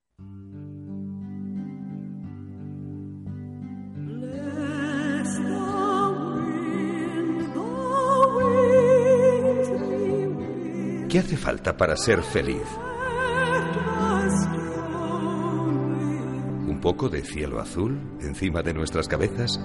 [11.08, 12.62] ¿Qué hace falta para ser feliz?
[16.66, 19.58] ¿Un poco de cielo azul encima de nuestras cabezas?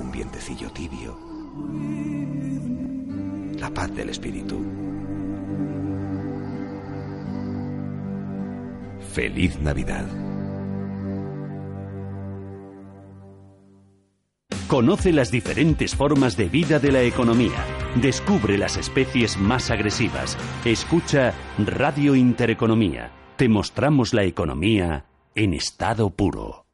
[0.00, 1.18] ¿Un vientecillo tibio?
[3.58, 4.64] La paz del espíritu.
[9.12, 10.06] Feliz Navidad.
[14.68, 17.64] Conoce las diferentes formas de vida de la economía.
[17.94, 20.36] Descubre las especies más agresivas.
[20.62, 23.10] Escucha Radio Intereconomía.
[23.38, 26.66] Te mostramos la economía en estado puro.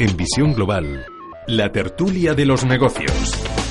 [0.00, 1.06] En Visión Global,
[1.46, 3.63] la tertulia de los negocios.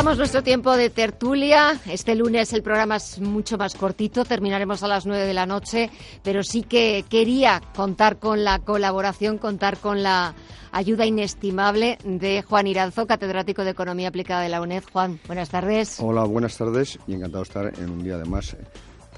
[0.00, 1.78] Dejamos nuestro tiempo de tertulia.
[1.84, 5.90] Este lunes el programa es mucho más cortito, terminaremos a las nueve de la noche,
[6.22, 10.34] pero sí que quería contar con la colaboración, contar con la
[10.72, 14.84] ayuda inestimable de Juan Iranzo, catedrático de Economía Aplicada de la UNED.
[14.90, 15.98] Juan, buenas tardes.
[16.00, 18.56] Hola, buenas tardes y encantado de estar en un día de más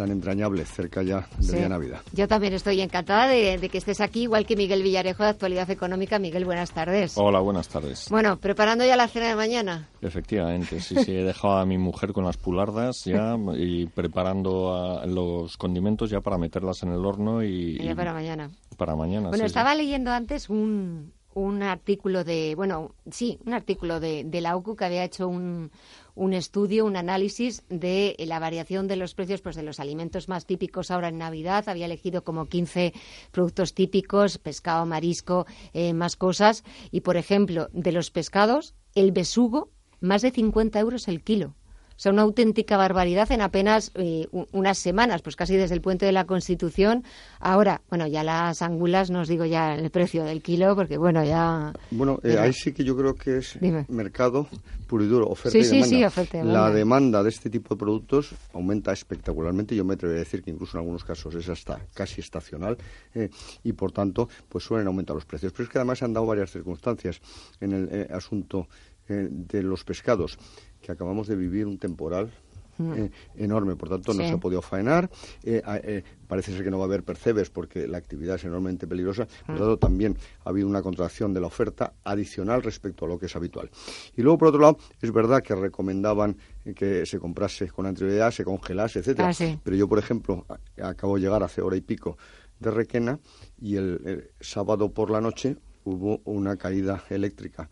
[0.03, 2.01] tan entrañable, cerca ya de la Navidad.
[2.13, 6.19] Yo también estoy encantada de, que estés aquí, igual que Miguel Villarejo de Actualidad Económica.
[6.19, 7.15] Miguel, buenas tardes.
[7.17, 8.09] Hola, buenas tardes.
[8.11, 9.89] Bueno, ¿preparando ya la cena de mañana?
[10.01, 15.57] Efectivamente, sí, sí, he dejado a mi mujer con las pulardas ya y preparando los
[15.57, 17.79] condimentos ya para meterlas en el horno y...
[17.79, 18.51] Ya para mañana.
[18.77, 24.25] Para mañana, Bueno, estaba leyendo antes un, un artículo de, bueno, sí, un artículo de,
[24.25, 25.71] de la OCU que había hecho un,
[26.15, 30.47] un estudio, un análisis de la variación de los precios pues, de los alimentos más
[30.47, 31.69] típicos ahora en Navidad.
[31.69, 32.93] Había elegido como 15
[33.31, 36.65] productos típicos, pescado, marisco, eh, más cosas.
[36.91, 41.55] Y, por ejemplo, de los pescados, el besugo, más de 50 euros el kilo.
[41.97, 46.07] O sea, una auténtica barbaridad en apenas eh, unas semanas, pues casi desde el puente
[46.07, 47.05] de la Constitución.
[47.41, 51.25] Ahora, bueno, ya las angulas, no os digo ya el precio del kilo, porque bueno,
[51.25, 51.73] ya...
[51.91, 54.49] Bueno, eh, ahí sí que yo creo que es mercado
[54.87, 55.87] puro y duro, oferta y demanda.
[55.87, 59.75] Sí, sí, oferta La demanda de este tipo de productos aumenta espectacularmente.
[59.75, 62.77] Yo me atrevo a decir que incluso en algunos casos es hasta casi estacional
[63.15, 63.31] eh,
[63.63, 65.53] y, por tanto, pues suelen aumentar los precios.
[65.53, 67.21] Pero es que además se han dado varias circunstancias
[67.61, 68.69] en el asunto
[69.09, 70.39] de los pescados
[70.83, 72.31] que acabamos de vivir un temporal
[72.79, 72.93] mm.
[72.95, 75.09] eh, enorme, por tanto no se ha podido faenar.
[75.45, 78.87] Eh, eh, parece ser que no va a haber percebes porque la actividad es enormemente
[78.87, 79.27] peligrosa.
[79.47, 83.19] Por lo tanto, también ha habido una contracción de la oferta adicional respecto a lo
[83.19, 83.71] que es habitual.
[84.17, 86.37] Y luego, por otro lado, es verdad que recomendaban
[86.75, 89.31] que se comprase con anterioridad, se congelase, etcétera.
[89.31, 90.45] Ah, Pero yo, por ejemplo,
[90.83, 92.17] acabo de llegar hace hora y pico
[92.59, 93.19] de Requena
[93.61, 97.69] y el sábado por la noche hubo una caída eléctrica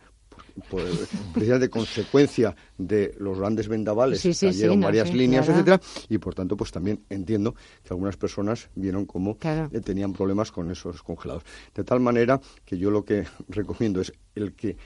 [0.68, 6.56] pues, precisamente consecuencia de los grandes vendavales, sí, cayeron varias líneas, etcétera, y por tanto,
[6.56, 11.44] pues también entiendo que algunas personas vieron cómo eh, tenían problemas con esos congelados.
[11.74, 14.76] De tal manera que yo lo que recomiendo es el que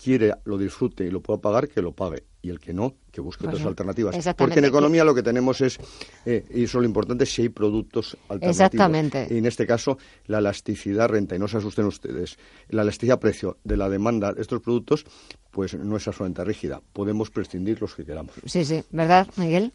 [0.00, 2.24] quiere lo disfrute y lo pueda pagar, que lo pague.
[2.42, 4.14] Y el que no, que busque otras alternativas.
[4.36, 5.78] Porque en economía lo que tenemos es,
[6.26, 8.50] eh, y eso es lo importante, si hay productos alternativos.
[8.50, 9.28] Exactamente.
[9.30, 12.36] Y en este caso, la elasticidad renta, y no se asusten ustedes,
[12.68, 15.06] la elasticidad precio de la demanda de estos productos,
[15.50, 16.82] pues no es absolutamente rígida.
[16.92, 18.34] Podemos prescindir los que queramos.
[18.44, 18.82] Sí, sí.
[18.90, 19.72] ¿Verdad, Miguel?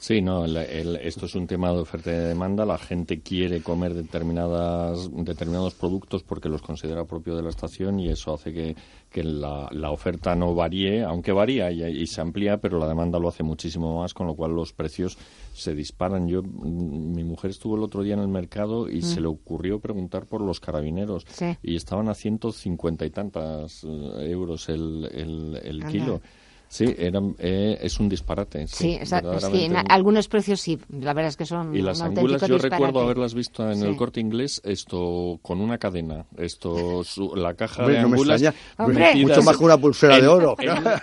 [0.00, 2.64] Sí, no, esto es un tema de oferta y de demanda.
[2.64, 8.08] La gente quiere comer determinadas, determinados productos porque los considera propio de la estación y
[8.08, 8.74] eso hace que,
[9.22, 14.00] la, oferta no varíe, aunque varía y, se amplía, pero la demanda lo hace muchísimo
[14.00, 15.18] más, con lo cual los precios
[15.52, 16.26] se disparan.
[16.28, 19.22] Yo, mm, mi mujer estuvo el otro día en el mercado y se mm.
[19.22, 21.26] le ocurrió preguntar por los carabineros
[21.62, 26.22] y estaban a ciento cincuenta y tantas eh, euros el, el, kilo.
[26.70, 28.68] Sí, eh, es un disparate.
[28.68, 33.00] Sí, sí, algunos precios sí, la verdad es que son Y las angulas yo recuerdo
[33.00, 37.02] haberlas visto en el corte inglés, esto con una cadena, esto
[37.34, 38.40] la caja de angulas
[38.78, 40.54] mucho más que una pulsera de oro.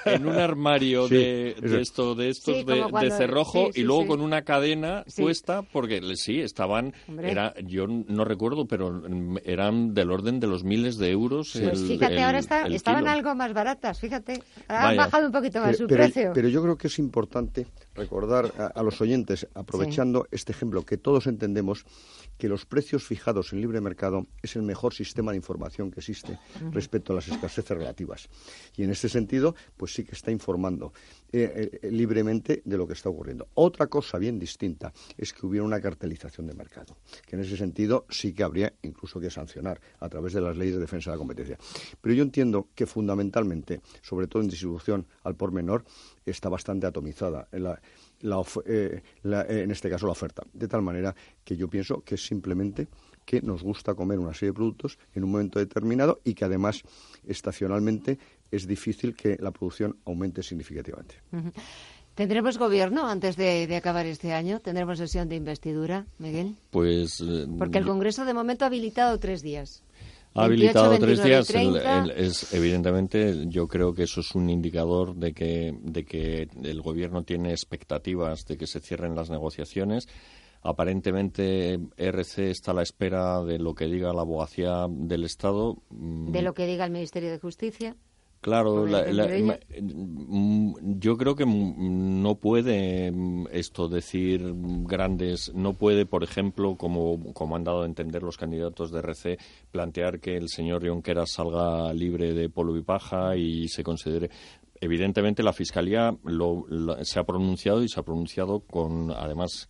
[0.06, 5.64] En, un armario de, esto, de estos de, cerrojo y luego con una cadena puesta,
[5.64, 9.04] porque sí, estaban, era yo no recuerdo, pero
[9.44, 11.60] eran del orden de los miles de euros.
[11.62, 15.57] Pues fíjate, ahora estaban algo más baratas, fíjate, han bajado un poquito
[16.34, 17.67] pero, yo creo que es importante
[17.98, 21.86] recordar a, los oyentes, aprovechando este ejemplo, que todos entendemos
[22.38, 26.40] que los precios fijados en libre mercado es el mejor sistema de información que existe
[26.72, 28.30] respecto a las escaseces relativas.
[28.76, 30.94] Y en este sentido, pues sí que está informando
[31.32, 33.48] eh, eh, libremente de lo que está ocurriendo.
[33.56, 38.06] Otra cosa bien distinta es que hubiera una cartelización de mercado, que en ese sentido
[38.10, 41.20] sí que habría incluso que sancionar a través de las leyes de defensa de la
[41.20, 41.58] competencia.
[42.00, 45.84] Pero yo entiendo que fundamentalmente, sobre todo en distribución al por menor,
[46.32, 47.48] está bastante atomizada.
[47.52, 47.80] En la,
[48.66, 50.44] eh, eh, en este caso la oferta.
[50.54, 52.88] De tal manera que yo pienso que es simplemente
[53.26, 56.84] que nos gusta comer una serie de productos en un momento determinado y que además
[57.26, 58.18] estacionalmente
[58.52, 61.15] es difícil que la producción aumente significativamente.
[62.15, 64.60] ¿Tendremos gobierno antes de, acabar este año?
[64.60, 66.56] ¿Tendremos sesión de investidura, Miguel?
[66.71, 67.21] Pues.
[67.21, 69.84] Eh, Porque el Congreso de momento ha habilitado tres días.
[70.38, 71.50] Ha habilitado tres días.
[72.15, 77.23] es, evidentemente, yo creo que eso es un indicador de que, de que el gobierno
[77.23, 80.08] tiene expectativas de que se cierren las negociaciones.
[80.62, 85.77] Aparentemente, RC está a la espera de lo que diga la abogacía del Estado.
[85.90, 87.96] De lo que diga el Ministerio de Justicia.
[88.42, 94.54] Claro, mm, yo creo que no puede mm, esto decir
[94.85, 99.38] grandes, no puede, por ejemplo, como, como han dado a entender los candidatos de RC,
[99.71, 104.29] plantear que el señor Junqueras salga libre de polvo y paja y se considere
[104.82, 106.15] evidentemente la fiscalía
[107.02, 109.67] se ha pronunciado y se ha pronunciado con además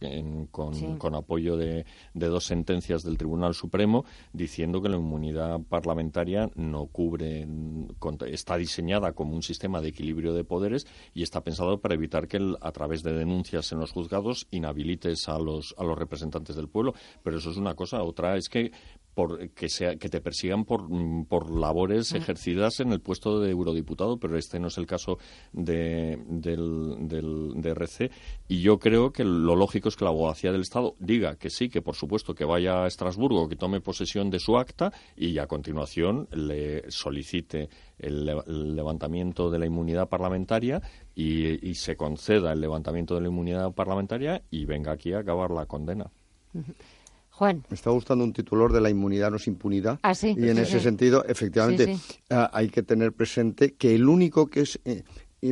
[0.52, 7.48] con, apoyo de, dos sentencias del Tribunal Supremo diciendo que la inmunidad parlamentaria no cubre
[8.28, 12.38] está diseñada como un sistema de equilibrio de poderes y está pensado para evitar que
[12.62, 16.94] a través de denuncias en los juzgados inhabilites a los a los representantes del pueblo.
[17.24, 18.04] Pero eso es una cosa.
[18.04, 18.72] Otra es que
[19.18, 23.50] por que sea que te persigan por, mm, por labores ejercidas en el puesto de
[23.50, 25.18] eurodiputado, pero este no es el caso
[25.54, 28.12] de, del, del, de RC.
[28.48, 31.68] Y yo creo que lo lógico es que la abogacía del Estado diga que sí,
[31.68, 35.48] que por supuesto que vaya a Estrasburgo, que tome posesión de su acta y a
[35.48, 38.24] continuación le solicite el,
[38.76, 40.80] levantamiento de la inmunidad parlamentaria
[41.16, 45.50] y, y se conceda el levantamiento de la inmunidad parlamentaria y venga aquí a acabar
[45.50, 46.12] la condena.
[47.38, 47.64] Juan.
[47.70, 50.00] Me está gustando un titular de la inmunidad no es impunidad.
[50.02, 51.96] Ah, sí, y en ese sentido, efectivamente,
[52.32, 55.04] ah, hay que tener presente que el único que es eh,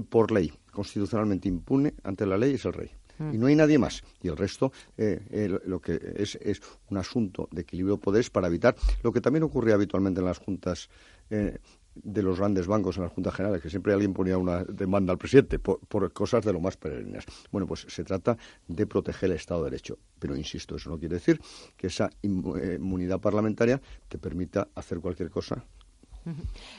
[0.01, 2.89] por ley constitucionalmente impune ante la ley es el rey.
[3.19, 3.35] Mm.
[3.35, 4.03] Y no hay nadie más.
[4.23, 6.59] Y el resto, eh, eh, lo que es, es
[6.89, 10.39] un asunto de equilibrio de poderes para evitar lo que también ocurría habitualmente en las
[10.39, 10.89] juntas
[11.95, 15.17] de los grandes bancos en las juntas generales, que siempre alguien ponía una demanda al
[15.17, 17.25] presidente por, cosas de lo más peregrinas.
[17.51, 18.37] Bueno, pues se trata
[18.67, 19.97] de proteger el Estado de Derecho.
[20.19, 21.39] Pero insisto, eso no quiere decir
[21.75, 25.65] que esa eh, inmunidad parlamentaria te permita hacer cualquier cosa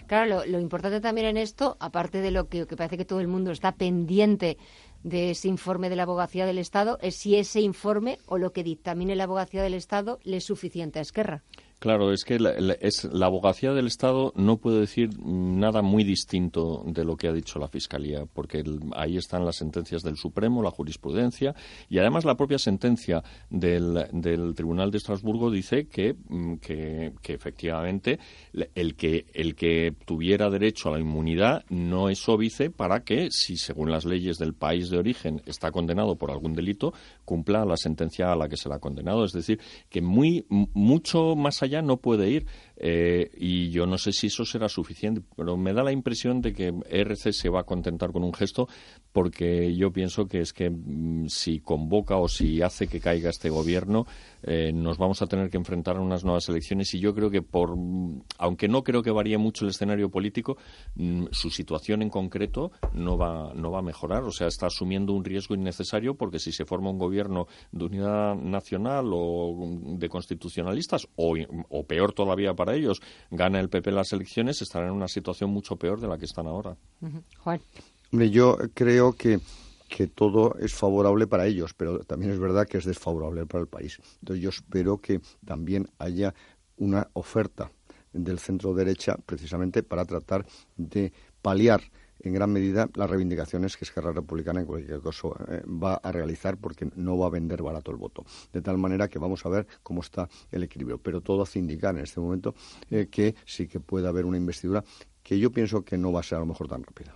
[0.07, 3.29] Claro, lo, importante también en esto, aparte de lo que, que, parece que todo el
[3.29, 4.59] mundo está pendiente
[5.05, 8.65] de ese informe de la abogacía del Estado, es si ese informe o lo que
[8.65, 11.45] dictamine la abogacía del Estado le es suficiente a Esquerra.
[11.79, 16.83] Claro, es que la, es, la abogacía del Estado no puede decir nada muy distinto
[16.87, 18.65] de lo que ha dicho la Fiscalía, porque
[18.95, 21.55] ahí están las sentencias del Supremo, la jurisprudencia,
[21.91, 27.35] y además la propia sentencia del, del Tribunal de Estrasburgo dice que, mm, que, que,
[27.35, 28.19] efectivamente
[28.75, 33.59] el que, el que tuviera derecho a la inmunidad no es óbice para que, si
[33.59, 36.95] según las leyes del país de origen está condenado por algún delito,
[37.27, 39.25] cumpla la sentencia a la que se le ha condenado.
[39.25, 39.61] Es decir,
[39.91, 42.47] que muy, mucho más allá allá no puede ir.
[42.79, 46.53] Eh, y yo no sé si eso será suficiente, pero me da la impresión de
[46.53, 48.69] que RC se va a contentar con un gesto
[49.13, 53.49] porque yo pienso que es que mm, si convoca o si hace que caiga este
[53.49, 54.07] gobierno,
[54.43, 57.41] eh, nos vamos a tener que enfrentar a unas nuevas elecciones y yo creo que
[57.41, 60.59] por, mm, aunque no creo que varíe mucho el escenario político,
[60.97, 64.25] mm, su situación en concreto no va, no va a mejorar.
[64.25, 68.35] O sea, está asumiendo un riesgo innecesario porque si se forma un gobierno de unidad
[68.35, 69.57] nacional o
[69.97, 71.35] de constitucionalistas o,
[71.71, 73.01] o peor todavía para para ellos,
[73.31, 76.47] gana el PP las elecciones, estarán en una situación mucho peor de la que están
[76.47, 76.77] ahora.
[77.39, 77.61] Juan.
[78.13, 79.41] Hombre, yo creo que
[79.89, 83.69] que todo es favorable para ellos, pero también es verdad que es desfavorable para el
[83.69, 84.01] país.
[84.21, 86.35] Entonces yo espero que también haya
[86.77, 87.71] una oferta
[88.13, 90.47] del centro derecha precisamente para tratar
[90.77, 91.13] de
[91.43, 91.83] paliar
[92.21, 96.57] en gran medida las reivindicaciones que Esquerra Republicana en cualquier caso eh, va a realizar
[96.57, 98.25] porque no va a vender barato el voto.
[98.53, 100.99] De tal manera que vamos a ver cómo está el equilibrio.
[100.99, 102.55] Pero todo hace indicar en este momento
[102.91, 104.85] eh, que sí que puede haber una investidura
[105.23, 107.15] que yo pienso que no va a ser a lo mejor tan rápida.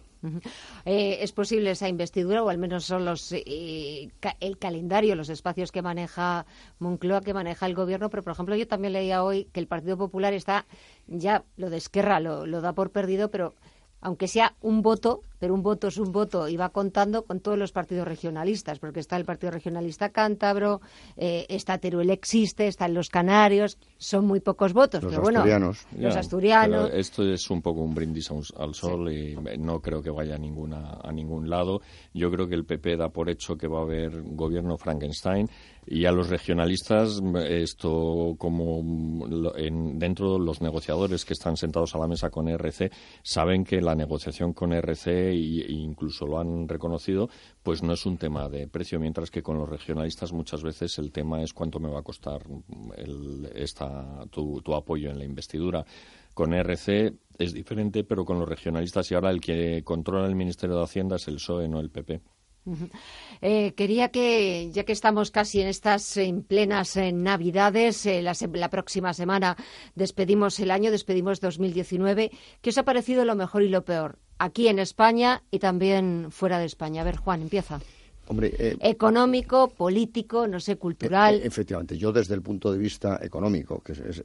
[0.85, 5.81] Eh, es posible esa investidura, o al menos son los el calendario, los espacios que
[5.81, 6.45] maneja
[6.79, 8.11] Moncloa, que maneja el gobierno.
[8.11, 10.67] Pero, por ejemplo, yo también leía hoy que el Partido Popular está
[11.07, 13.55] ya, lo de Esquerra lo da por perdido, pero
[14.01, 17.59] aunque sea un voto, pero un voto es un voto y va contando con todos
[17.59, 20.81] los partidos regionalistas, porque está el Partido Regionalista Cántabro,
[21.17, 25.87] eh, está Teruel existe, están los Canarios, son muy pocos votos, los pero asturianos.
[25.91, 26.91] bueno, los asturianos.
[26.93, 30.99] esto es un poco un brindis al sol y no creo que vaya a, ninguna,
[31.03, 31.81] a ningún lado.
[32.13, 35.49] Yo creo que el PP da por hecho que va a haber gobierno Frankenstein
[35.87, 41.99] y a los regionalistas esto como en, dentro de los negociadores que están sentados a
[41.99, 42.91] la mesa con RC
[43.23, 47.29] saben que la negociación con RC e incluso lo han reconocido,
[47.63, 51.13] pues no es un tema de precio, mientras que con los regionalistas muchas veces el
[51.13, 52.43] tema es cuánto me va a costar
[53.55, 55.85] esta, tu, tu apoyo en la investidura.
[56.35, 60.77] Con RC es diferente, pero con los regionalistas y ahora el que controla el Ministerio
[60.77, 62.21] de Hacienda es el PSOE, no el PP.
[63.43, 68.69] Eh, quería que, ya que estamos casi en estas en plenas Navidades, eh, la, la,
[68.69, 69.57] próxima semana
[69.95, 74.19] despedimos el año, despedimos 2019, ¿qué os ha parecido lo mejor y lo peor?
[74.39, 77.01] Aquí en España y también fuera de España.
[77.01, 77.81] A ver, Juan, empieza.
[78.31, 81.41] Hombre, eh, económico, político, no sé, cultural.
[81.43, 84.23] efectivamente, yo desde el punto de vista económico, que es,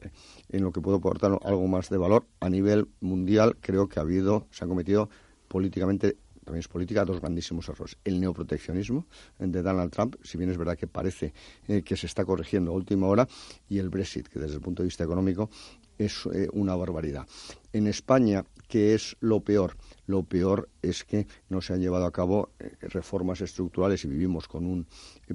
[0.49, 4.03] en lo que puedo aportar algo más de valor, a nivel mundial creo que ha
[4.03, 5.09] habido, se han cometido
[5.47, 7.97] políticamente también es política, dos grandísimos errores.
[8.03, 9.05] El neoproteccionismo
[9.39, 11.33] de Donald Trump, si bien es verdad que parece
[11.67, 13.27] eh, que se está corrigiendo a última hora,
[13.67, 15.49] y el Brexit, que desde el punto de vista económico
[15.97, 17.25] es eh, una barbaridad.
[17.73, 19.75] En España, ¿qué es lo peor?
[20.05, 24.47] Lo peor es que no se han llevado a cabo eh, reformas estructurales y vivimos
[24.47, 24.85] con un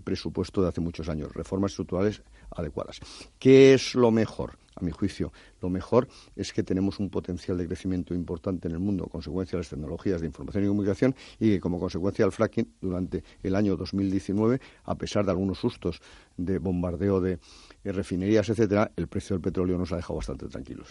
[0.04, 3.00] presupuesto de hace muchos años, reformas estructurales adecuadas.
[3.38, 4.58] ¿Qué es lo mejor?
[4.80, 8.80] A mi juicio, lo mejor es que tenemos un potencial de crecimiento importante en el
[8.80, 12.72] mundo, consecuencia de las tecnologías de información y comunicación, y que como consecuencia del fracking,
[12.80, 16.00] durante el año 2019, a pesar de algunos sustos
[16.38, 17.38] de bombardeo de
[17.84, 20.88] refinerías, etcétera, el precio del petróleo nos ha dejado bastante tranquilos.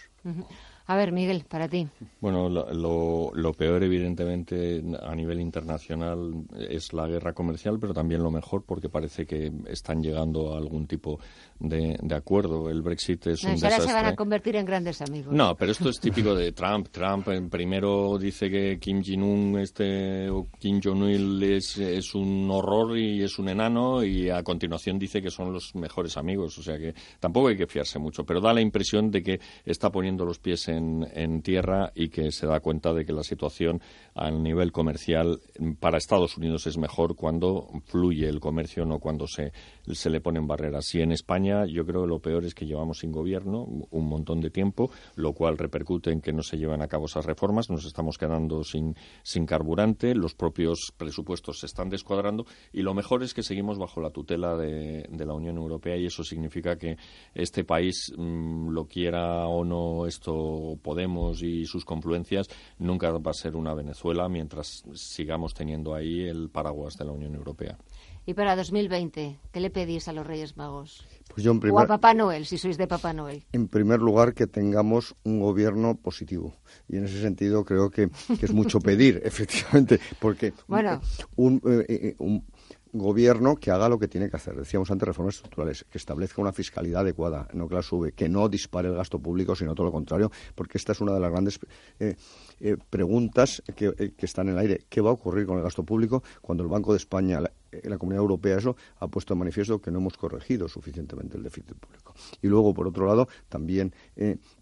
[0.90, 1.88] A ver, Miguel, para ti.
[2.20, 8.32] Bueno, lo, lo, peor, evidentemente, a nivel internacional es la guerra comercial, pero también lo
[8.32, 11.20] mejor porque parece que están llegando a algún tipo
[11.60, 12.72] de, acuerdo.
[12.72, 13.82] El Brexit es un desastre.
[13.82, 15.32] Ahora se van a convertir en grandes amigos.
[15.32, 16.88] No, pero esto es típico de Trump.
[16.90, 23.22] Trump primero dice que Kim Jong-un este, o Kim Jong-il es, es un horror y
[23.22, 26.58] es un enano y a continuación dice que son los mejores amigos.
[26.58, 29.92] O sea que tampoco hay que fiarse mucho, pero da la impresión de que está
[29.92, 33.82] poniendo los pies en en, tierra y que se da cuenta de que la situación
[34.16, 35.40] a nivel comercial
[35.80, 39.54] para Estados Unidos es mejor cuando fluye el comercio, no cuando se,
[39.86, 40.94] se le ponen barreras.
[40.96, 44.42] Y en España yo creo que lo peor es que llevamos sin gobierno un montón
[44.42, 47.86] de tiempo, lo cual repercute en que no se llevan a cabo esas reformas, nos
[47.86, 53.34] estamos quedando sin, sin carburante, los propios presupuestos se están descuadrando y lo mejor es
[53.34, 56.98] que seguimos bajo la tutela de, la Unión Europea y eso significa que
[57.34, 62.48] este país, mm, lo quiera o no esto Podemos y sus confluencias,
[62.78, 67.36] nunca va a ser una Venezuela mientras sigamos teniendo ahí el paraguas de la Unión
[67.36, 67.78] Europea.
[68.26, 71.04] Y para 2020, ¿qué le pedís a los Reyes Magos?
[71.34, 73.46] Pues yo O a Papá Noel, si sois de Papá Noel.
[73.54, 76.54] En primer lugar, que tengamos un gobierno positivo.
[76.88, 78.10] Y en ese sentido creo que,
[78.42, 81.02] es mucho pedir, efectivamente, porque bueno.
[81.38, 82.46] un, eh, eh, un
[82.94, 84.56] gobierno que haga lo que tiene que hacer.
[84.56, 88.50] Decíamos antes, reformas estructurales, que establezca una fiscalidad adecuada, no que la sube, que no
[88.50, 91.60] dispare el gasto público, sino todo lo contrario, porque esta es una de las grandes
[92.00, 92.16] eh,
[92.60, 94.86] eh, preguntas eh, que, están en el aire.
[94.90, 97.52] ¿Qué va a ocurrir con el gasto público cuando el Banco de España, la,
[97.84, 101.76] la Comunidad Europea, eso ha puesto en manifiesto que no hemos corregido suficientemente el déficit
[101.76, 102.14] público?
[102.42, 103.94] Y luego, por otro lado, también,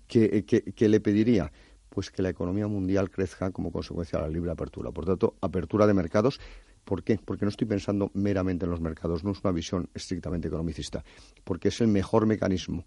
[0.07, 1.51] ¿qué le pediría?
[1.97, 4.91] pues que la economía mundial crezca como consecuencia de la libre apertura.
[4.91, 6.39] Por tanto, apertura de mercados
[6.87, 7.19] ¿Por qué?
[7.23, 11.03] Porque no estoy pensando meramente en los mercados, no es una visión estrictamente economicista,
[11.43, 12.85] porque es el mejor mecanismo.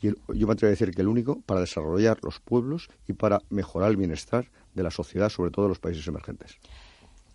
[0.00, 3.42] Y yo me atrevo a decir que el único para desarrollar los pueblos y para
[3.50, 6.56] mejorar el bienestar de la sociedad, sobre todo de los países emergentes.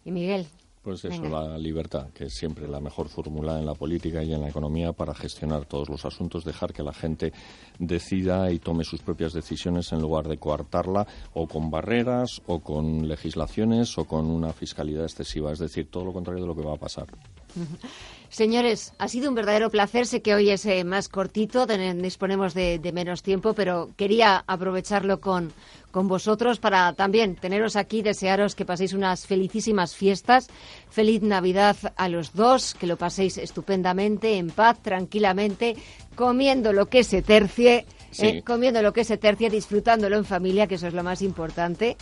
[0.03, 0.47] Y Miguel,
[0.88, 4.39] pues eso, la libertad, que es siempre la mejor fórmula en la política y en
[4.39, 7.33] la economía para gestionar todos los asuntos, dejar que la gente
[7.77, 13.05] decida y tome sus propias decisiones en lugar de coartarla o con barreras o con
[13.05, 16.75] legislaciones o con una fiscalidad excesiva, es decir, todo lo contrario de lo que va
[16.75, 17.07] a pasar.
[18.30, 20.05] Señores, ha sido un verdadero placer.
[20.05, 25.53] Sé que hoy es eh, más cortito, disponemos de, menos tiempo, pero quería aprovecharlo con,
[25.91, 30.47] con vosotros para también teneros aquí, desearos que paséis unas felicísimas fiestas.
[30.89, 35.75] Feliz Navidad a los dos, que lo paséis estupendamente, en paz, tranquilamente,
[36.15, 37.86] comiendo lo que se tercie.
[38.19, 41.97] Eh, comiendo lo que se tercie, disfrutándolo en familia, que eso es lo más importante.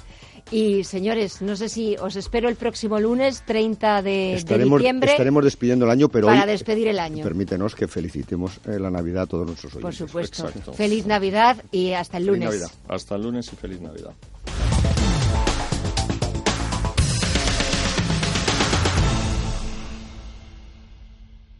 [0.51, 5.11] Y señores, no sé si os espero el próximo lunes, 30 de, diciembre.
[5.11, 7.23] Estaremos despidiendo el año, pero para despedir el año.
[7.23, 9.97] Permítenos que felicitemos eh, la Navidad a todos nuestros oyentes.
[9.97, 10.73] Por supuesto.
[10.73, 12.71] Feliz Navidad y hasta el lunes.
[12.87, 14.13] Hasta el lunes y feliz Navidad.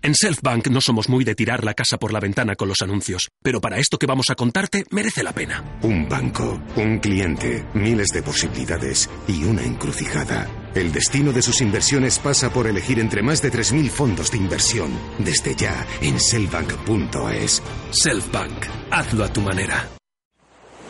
[0.06, 3.32] En Selfbank no somos muy de tirar la casa por la ventana con los anuncios,
[3.42, 5.80] pero para esto que vamos a contarte merece la pena.
[5.82, 10.48] Un banco, un cliente, miles de posibilidades y una encrucijada.
[10.76, 14.92] El destino de sus inversiones pasa por elegir entre más de 3.000 fondos de inversión.
[15.18, 17.64] Desde ya en selfbank.es.
[17.90, 19.90] Selfbank, hazlo a tu manera.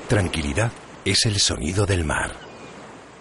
[0.09, 0.73] Tranquilidad
[1.05, 2.35] es el sonido del mar.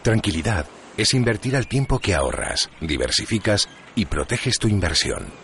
[0.03, 0.66] Tranquilidad
[0.97, 5.43] es invertir al tiempo que ahorras, diversificas y proteges tu inversión.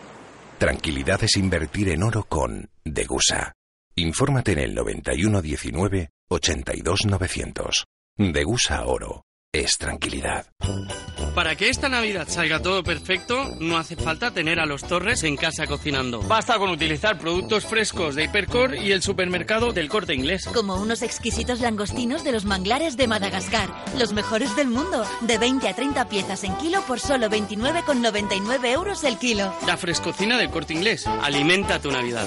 [0.60, 3.54] Tranquilidad es invertir en oro con Degusa.
[3.94, 7.86] Infórmate en el 9119 82900.
[8.18, 9.24] Degusa Oro.
[9.52, 10.46] Es tranquilidad.
[11.34, 15.36] Para que esta Navidad salga todo perfecto, no hace falta tener a los Torres en
[15.36, 16.22] casa cocinando.
[16.22, 20.46] Basta con utilizar productos frescos de Hipercor y el supermercado del Corte Inglés.
[20.52, 25.68] Como unos exquisitos langostinos de los manglares de Madagascar, los mejores del mundo, de 20
[25.68, 29.54] a 30 piezas en kilo por solo 29,99 euros el kilo.
[29.66, 31.06] La frescocina del Corte Inglés.
[31.06, 32.26] Alimenta tu Navidad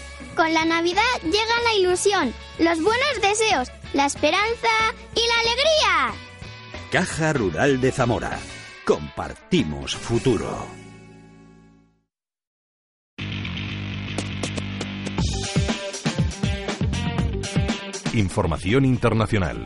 [0.35, 4.69] con la Navidad llega la ilusión, los buenos deseos, la esperanza
[5.15, 6.31] y la alegría.
[6.91, 8.37] Caja Rural de Zamora.
[8.85, 10.67] Compartimos futuro.
[18.13, 19.65] Información internacional.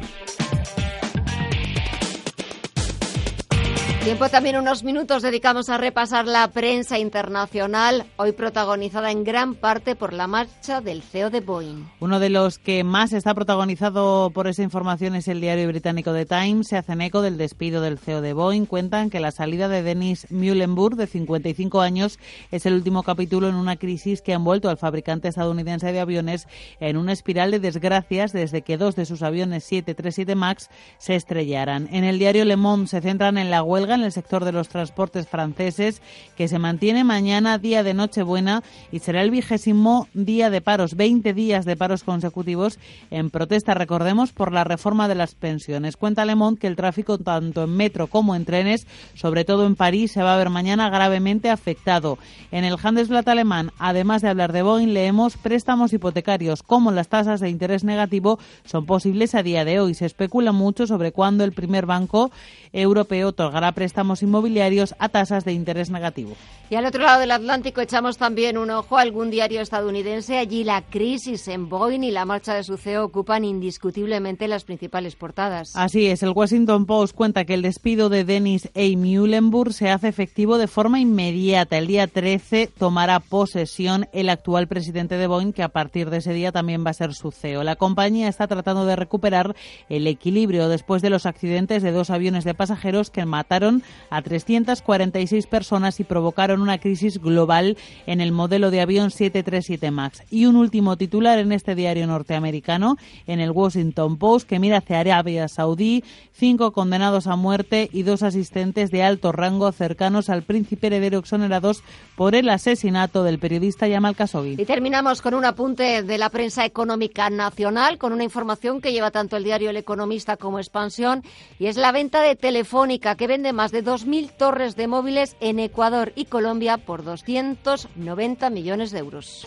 [4.05, 9.95] Tiempo también unos minutos dedicamos a repasar la prensa internacional, hoy protagonizada en gran parte
[9.95, 11.87] por la marcha del CEO de Boeing.
[11.99, 16.27] Uno de los que más está protagonizado por esa información es el diario británico The
[16.27, 16.67] Times.
[16.67, 18.67] Se hacen eco del despido del CEO de Boeing.
[18.67, 22.19] Cuentan que la salida de Dennis Muhlenberg, de 55 años,
[22.51, 26.47] es el último capítulo en una crisis que ha envuelto al fabricante estadounidense de aviones
[26.79, 31.89] en una espiral de desgracias desde que dos de sus aviones 737 MAX se estrellaran.
[31.91, 34.69] En el diario Le Monde se centran en la huelga en el sector de los
[34.69, 36.01] transportes franceses,
[36.37, 41.33] que se mantiene mañana, día de Nochebuena, y será el vigésimo día de paros, 20
[41.33, 42.79] días de paros consecutivos
[43.11, 45.97] en protesta, recordemos, por la reforma de las pensiones.
[45.97, 48.85] Cuenta Le Monde que el tráfico, tanto en metro como en trenes,
[49.15, 52.17] sobre todo en París, se va a ver mañana gravemente afectado.
[52.51, 57.39] En el Handelsblatt alemán, además de hablar de Boeing, leemos préstamos hipotecarios, como las tasas
[57.39, 59.93] de interés negativo son posibles a día de hoy.
[59.93, 62.31] Se especula mucho sobre cuándo el primer banco
[62.73, 63.84] europeo otorgará préstamos
[64.21, 66.35] inmobiliarios a tasas de interés negativo.
[66.67, 70.39] Y al otro lado del Atlántico echamos también un ojo a algún diario estadounidense.
[70.39, 75.15] Allí la crisis en Boeing y la marcha de su CEO ocupan indiscutiblemente las principales
[75.15, 75.75] portadas.
[75.75, 78.97] Así es, el Washington Post cuenta que el despido de Dennis A.
[78.97, 81.77] Muhlenberg se hace efectivo de forma inmediata.
[81.77, 86.33] El día 13 tomará posesión el actual presidente de Boeing, que a partir de ese
[86.33, 87.63] día también va a ser su CEO.
[87.63, 89.55] La compañía está tratando de recuperar
[89.87, 93.74] el equilibrio después de los accidentes de dos aviones de pasajeros que mataron
[94.09, 100.23] a 346 personas y provocaron una crisis global en el modelo de avión 737 MAX.
[100.29, 102.97] Y un último titular en este diario norteamericano,
[103.27, 106.03] en el Washington Post, que mira hacia Arabia Saudí,
[106.33, 111.83] cinco condenados a muerte y dos asistentes de alto rango cercanos al príncipe heredero exonerados
[112.15, 114.55] por el asesinato del periodista Yamal Khashoggi.
[114.59, 119.11] Y terminamos con un apunte de la prensa económica nacional, con una información que lleva
[119.11, 121.23] tanto el diario El Economista como Expansión,
[121.59, 125.59] y es la venta de Telefónica, que vende más de 2.000 torres de móviles en
[125.59, 129.45] Ecuador y Colombia por 290 millones de euros.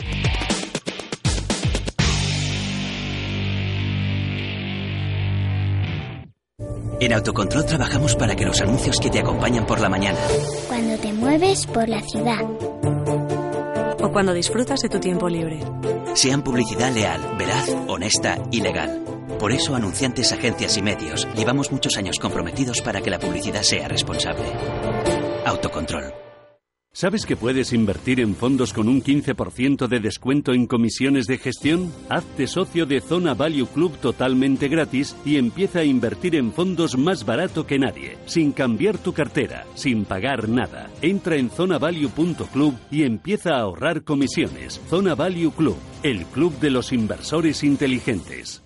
[7.01, 10.19] En Autocontrol trabajamos para que los anuncios que te acompañan por la mañana.
[10.67, 12.41] Cuando te mueves por la ciudad.
[14.01, 15.61] O cuando disfrutas de tu tiempo libre.
[16.13, 19.18] Sean publicidad leal, veraz, honesta y legal.
[19.39, 23.87] Por eso, anunciantes, agencias y medios, llevamos muchos años comprometidos para que la publicidad sea
[23.87, 24.45] responsable.
[25.45, 26.13] Autocontrol.
[26.91, 31.93] ¿Sabes que puedes invertir en fondos con un 15% de descuento en comisiones de gestión?
[32.09, 37.25] Hazte socio de Zona Value Club totalmente gratis y empieza a invertir en fondos más
[37.25, 40.89] barato que nadie, sin cambiar tu cartera, sin pagar nada.
[41.01, 44.81] Entra en zonavalue.club y empieza a ahorrar comisiones.
[44.89, 48.63] Zona Value Club, el club de los inversores inteligentes.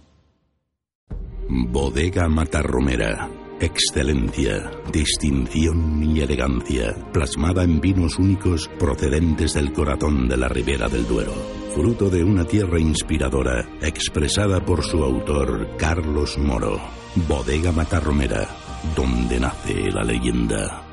[1.55, 3.29] Bodega Matarromera.
[3.59, 11.07] Excelencia, distinción y elegancia, plasmada en vinos únicos procedentes del corazón de la Ribera del
[11.07, 11.33] Duero.
[11.75, 16.81] Fruto de una tierra inspiradora, expresada por su autor Carlos Moro.
[17.27, 18.49] Bodega Matarromera,
[18.95, 20.83] donde nace la leyenda.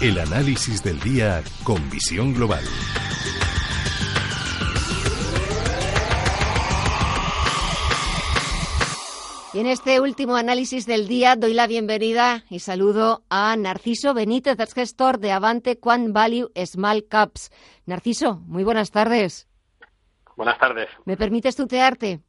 [0.00, 2.64] El análisis del día con visión global.
[9.58, 14.60] Y en este último análisis del día doy la bienvenida y saludo a Narciso Benítez,
[14.60, 17.50] ex gestor de Avante Quant Value Small Caps.
[17.84, 19.48] Narciso, muy buenas tardes.
[20.36, 20.88] Buenas tardes.
[21.06, 22.20] ¿Me permites tutearte?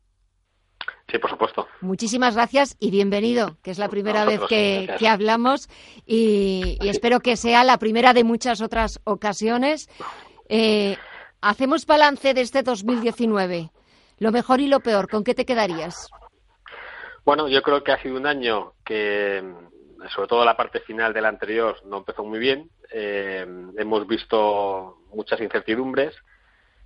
[1.08, 1.68] Sí, por supuesto.
[1.82, 5.70] Muchísimas gracias y bienvenido, que es la primera vez que, que hablamos
[6.08, 9.88] y, y, espero que sea la primera de muchas otras ocasiones.
[10.48, 10.98] Eh,
[11.42, 13.70] hacemos balance de este 2019.
[14.18, 16.10] Lo mejor y lo peor, ¿con qué te quedarías?
[17.30, 19.44] Bueno, yo creo que ha sido un año que,
[20.16, 22.72] sobre todo la parte final del anterior, no empezó muy bien.
[22.92, 23.46] Eh,
[23.78, 26.16] hemos visto muchas incertidumbres,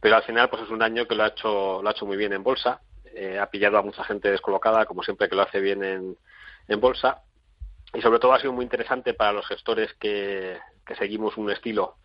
[0.02, 2.18] pero al final pues es un año que lo ha hecho, lo ha hecho muy
[2.18, 2.82] bien en bolsa.
[3.16, 6.18] Eh, ha pillado a mucha gente descolocada, como siempre que lo hace bien en,
[6.68, 7.22] en bolsa.
[7.94, 11.96] Y sobre todo ha sido muy interesante para los gestores que, que seguimos un estilo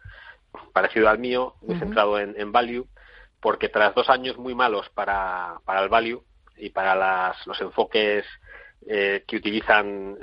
[0.73, 2.87] parecido al mío, muy centrado en, en, value,
[3.41, 6.23] porque tras dos años muy malos para, para el value
[6.59, 8.25] y para las, los enfoques
[8.87, 10.17] eh, que utilizan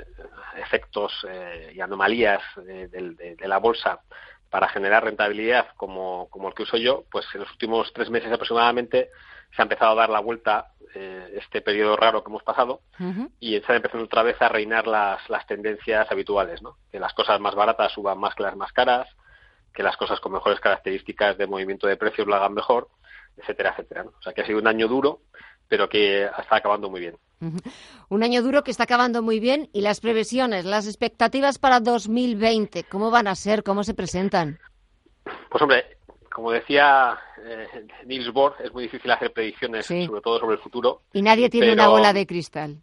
[0.56, 4.00] efectos eh, y anomalías de, de, de, la bolsa
[4.50, 8.32] para generar rentabilidad como, como el que uso yo, pues en los últimos tres meses
[8.32, 9.10] aproximadamente
[9.54, 13.04] se ha empezado a dar la vuelta eh, este periodo raro que hemos pasado uh
[13.04, 13.30] -huh.
[13.38, 16.78] y están empezando otra vez a reinar las, las tendencias habituales, ¿no?
[16.90, 19.06] Que las cosas más baratas suban más que las más caras,
[19.74, 22.88] que las cosas con mejores características de movimiento de precios lo hagan mejor,
[23.36, 24.04] etcétera, etcétera.
[24.04, 24.12] ¿no?
[24.18, 25.20] O sea que ha sido un año duro,
[25.68, 27.16] pero que está acabando muy bien.
[28.08, 32.84] Un año duro que está acabando muy bien y las previsiones, las expectativas para 2020,
[32.84, 33.62] ¿cómo van a ser?
[33.62, 34.58] ¿Cómo se presentan?
[35.50, 35.98] Pues hombre,
[36.32, 37.66] como decía eh,
[38.06, 40.06] Niels Bohr, es muy difícil hacer predicciones, sí.
[40.06, 41.02] sobre todo sobre el futuro.
[41.12, 41.82] Y nadie tiene pero...
[41.82, 42.82] una bola de cristal.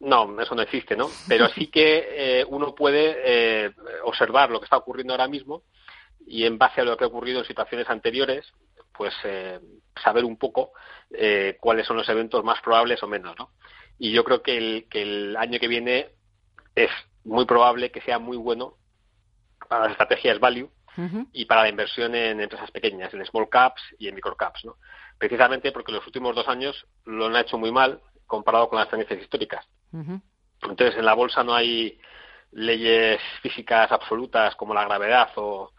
[0.00, 1.10] No, eso no existe, ¿no?
[1.28, 3.70] Pero sí que eh, uno puede eh,
[4.04, 5.62] observar lo que está ocurriendo ahora mismo
[6.26, 8.50] y en base a lo que ha ocurrido en situaciones anteriores,
[9.00, 9.58] pues eh,
[10.04, 10.72] saber un poco
[11.10, 13.52] eh, cuáles son los eventos más probables o menos, ¿no?
[13.98, 16.10] Y yo creo que el, que el año que viene
[16.74, 16.90] es
[17.24, 18.74] muy probable que sea muy bueno
[19.70, 21.26] para las estrategias value uh -huh.
[21.32, 24.76] y para la inversión en empresas pequeñas, en small caps y en micro caps, ¿no?
[25.16, 29.22] Precisamente porque los últimos dos años lo han hecho muy mal comparado con las tendencias
[29.22, 29.66] históricas.
[29.92, 30.22] Uh -huh.
[30.64, 31.98] Entonces, en la bolsa no hay
[32.52, 35.72] leyes físicas absolutas como la gravedad o,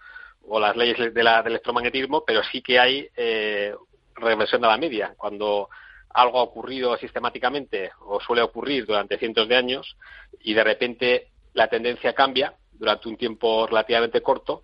[0.47, 3.73] o las leyes de la, del electromagnetismo, pero sí que hay eh,
[4.15, 5.13] reversión a la media.
[5.17, 5.69] Cuando
[6.13, 9.97] algo ha ocurrido sistemáticamente o suele ocurrir durante cientos de años
[10.41, 14.63] y de repente la tendencia cambia durante un tiempo relativamente corto,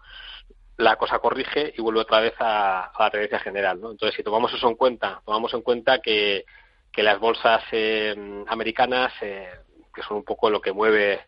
[0.78, 3.80] la cosa corrige y vuelve otra vez a, a la tendencia general.
[3.80, 3.92] ¿no?
[3.92, 6.46] Entonces, si tomamos eso en cuenta, tomamos en cuenta que,
[6.92, 9.50] que las bolsas eh, americanas, eh,
[9.94, 11.22] que son un poco lo que mueve,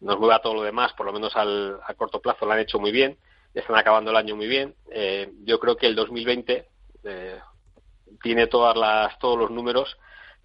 [0.00, 2.60] nos mueve a todo lo demás, por lo menos al, a corto plazo, lo han
[2.60, 3.18] hecho muy bien
[3.54, 4.74] están acabando el año muy bien.
[4.90, 6.68] Eh, yo creo que el 2020
[7.04, 7.40] eh,
[8.22, 9.96] tiene todas las, todos los números,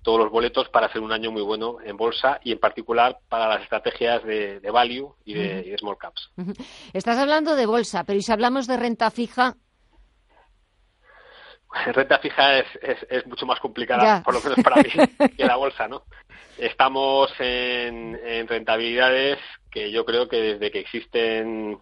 [0.01, 3.47] todos los boletos para ser un año muy bueno en bolsa y en particular para
[3.47, 5.65] las estrategias de, de value y de, -huh.
[5.65, 6.31] y de, small caps.
[6.93, 9.55] Estás hablando de bolsa, pero ¿y si hablamos de renta fija?
[11.93, 14.23] Renta fija es, es, es mucho más complicada, ya.
[14.23, 14.89] por lo menos para mí,
[15.37, 16.03] que la bolsa, ¿no?
[16.57, 19.37] Estamos en, en rentabilidades
[19.71, 21.79] que yo creo que desde que existen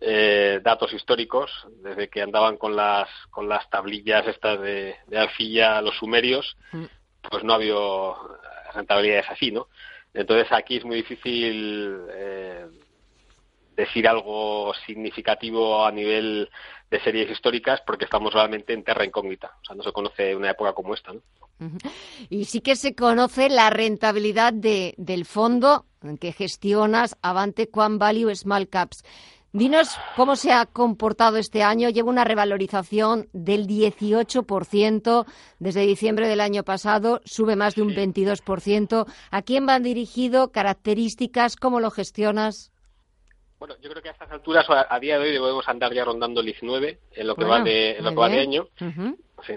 [0.00, 1.50] eh, datos históricos,
[1.82, 6.84] desde que andaban con las, con las tablillas estas de, de arcilla los sumerios, mm.
[7.28, 8.16] pues no ha habido
[8.74, 9.68] rentabilidades así, ¿no?
[10.14, 12.66] Entonces aquí es muy difícil eh,
[13.76, 16.48] decir algo significativo a nivel
[16.90, 19.56] de series históricas porque estamos realmente en terra incógnita.
[19.62, 21.20] O sea, no se conoce una época como esta, ¿no?
[22.30, 25.84] Y sí que se conoce la rentabilidad de, del fondo
[26.18, 29.04] que gestionas Avante Quan Value Small Caps.
[29.52, 31.88] Dinos cómo se ha comportado este año.
[31.88, 35.26] Lleva una revalorización del 18%
[35.58, 39.06] desde diciembre del año pasado, sube más de un 22%.
[39.32, 40.52] ¿A quién van dirigido?
[40.52, 41.56] ¿Características?
[41.56, 42.70] ¿Cómo lo gestionas?
[43.58, 46.40] Bueno, yo creo que a estas alturas, a, día de hoy, debemos andar ya rondando
[46.40, 48.68] el 19 en lo que bueno, va de, en lo que va de año.
[48.80, 49.16] Uh -huh.
[49.46, 49.54] Sí,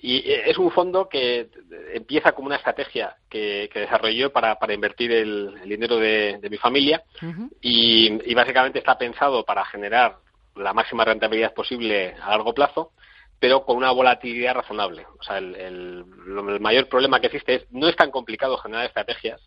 [0.00, 1.48] y es un fondo que
[1.94, 6.50] empieza como una estrategia que, que desarrolló para, para invertir el, el dinero de, de,
[6.50, 7.50] mi familia uh -huh.
[7.60, 10.16] y, y básicamente está pensado para generar
[10.54, 12.92] la máxima rentabilidad posible a largo plazo
[13.38, 15.06] pero con una volatilidad razonable.
[15.18, 18.86] O sea, el, el, el mayor problema que existe es no es tan complicado generar
[18.86, 19.40] estrategias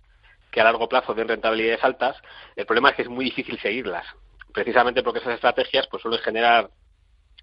[0.51, 2.15] que a largo plazo den rentabilidades altas,
[2.55, 4.05] el problema es que es muy difícil seguirlas,
[4.53, 6.69] precisamente porque esas estrategias pues suelen generar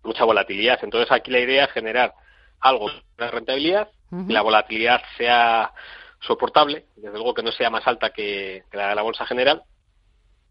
[0.03, 0.79] mucha volatilidad.
[0.83, 2.15] Entonces aquí la idea es generar
[2.61, 4.33] algo de rentabilidad, uh -huh.
[4.33, 5.73] la volatilidad sea
[6.21, 9.63] soportable, desde luego que no sea más alta que, que la de la bolsa general,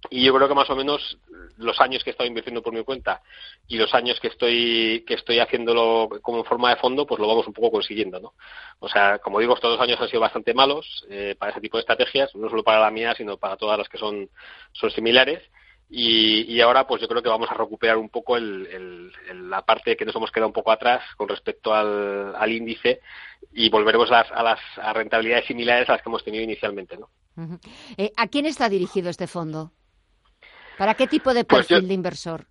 [0.09, 1.17] y yo creo que más o menos
[1.57, 3.21] los años que he estado invirtiendo por mi cuenta
[3.67, 7.27] y los años que estoy que estoy haciéndolo como en forma de fondo pues lo
[7.27, 8.33] vamos un poco consiguiendo no
[8.79, 11.77] o sea como digo estos dos años han sido bastante malos eh, para ese tipo
[11.77, 14.29] de estrategias no solo para la mía sino para todas las que son
[14.73, 15.41] son similares
[15.89, 19.11] y, ahora pues yo creo que vamos a recuperar un poco el,
[19.49, 23.01] la parte que nos hemos quedado un poco atrás con respecto al, índice
[23.53, 26.97] y volveremos a las, a las rentabilidades similares a las que hemos tenido inicialmente.
[26.97, 27.09] ¿no?
[27.97, 29.71] Eh, ¿A quién está dirigido este fondo?
[30.77, 32.45] ¿Para qué tipo de pues perfil de inversor?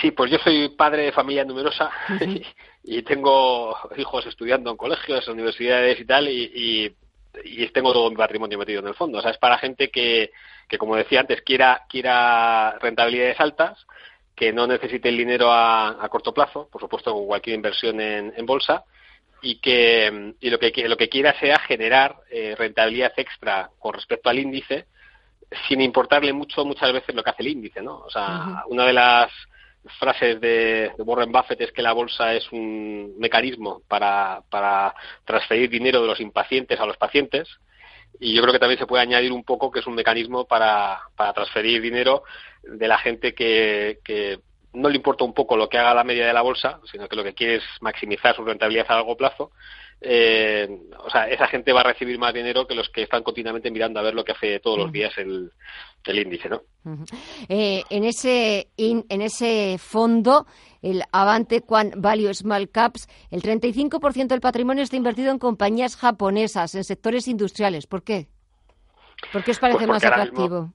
[0.00, 1.90] Sí, pues yo soy padre de familia numerosa
[2.82, 6.96] y, tengo hijos estudiando en colegios, en universidades y tal, y, y,
[7.72, 9.18] tengo todo mi patrimonio metido en el fondo.
[9.18, 10.30] O sea, es para gente que,
[10.68, 13.86] que como decía antes, quiera, quiera rentabilidades altas,
[14.34, 18.84] que no necesite el dinero a, corto plazo, por supuesto, con cualquier inversión en, bolsa,
[19.42, 24.30] y que y lo que lo que quiera sea generar eh, rentabilidad extra con respecto
[24.30, 24.86] al índice
[25.68, 28.94] sin importarle mucho muchas veces lo que hace el índice no o sea una de
[28.94, 29.30] las
[29.98, 36.00] frases de, Warren Buffett es que la bolsa es un mecanismo para, para transferir dinero
[36.00, 37.48] de los impacientes a los pacientes.
[38.20, 41.00] Y yo creo que también se puede añadir un poco que es un mecanismo para,
[41.16, 42.22] para transferir dinero
[42.62, 44.38] de la gente que, que
[44.74, 47.16] no le importa un poco lo que haga la media de la bolsa, sino que
[47.16, 49.52] lo que quiere es maximizar su rentabilidad a largo plazo.
[50.00, 50.68] Eh,
[50.98, 54.00] o sea, esa gente va a recibir más dinero que los que están continuamente mirando
[54.00, 55.50] a ver lo que hace todos los días el,
[56.04, 56.62] el índice, ¿no?
[57.48, 60.46] Eh, en ese en ese fondo,
[60.82, 66.74] el Avante Quant Value Small Caps, el 35% del patrimonio está invertido en compañías japonesas,
[66.74, 67.86] en sectores industriales.
[67.86, 68.28] ¿Por qué?
[69.32, 70.74] ¿Por qué os parece pues más atractivo?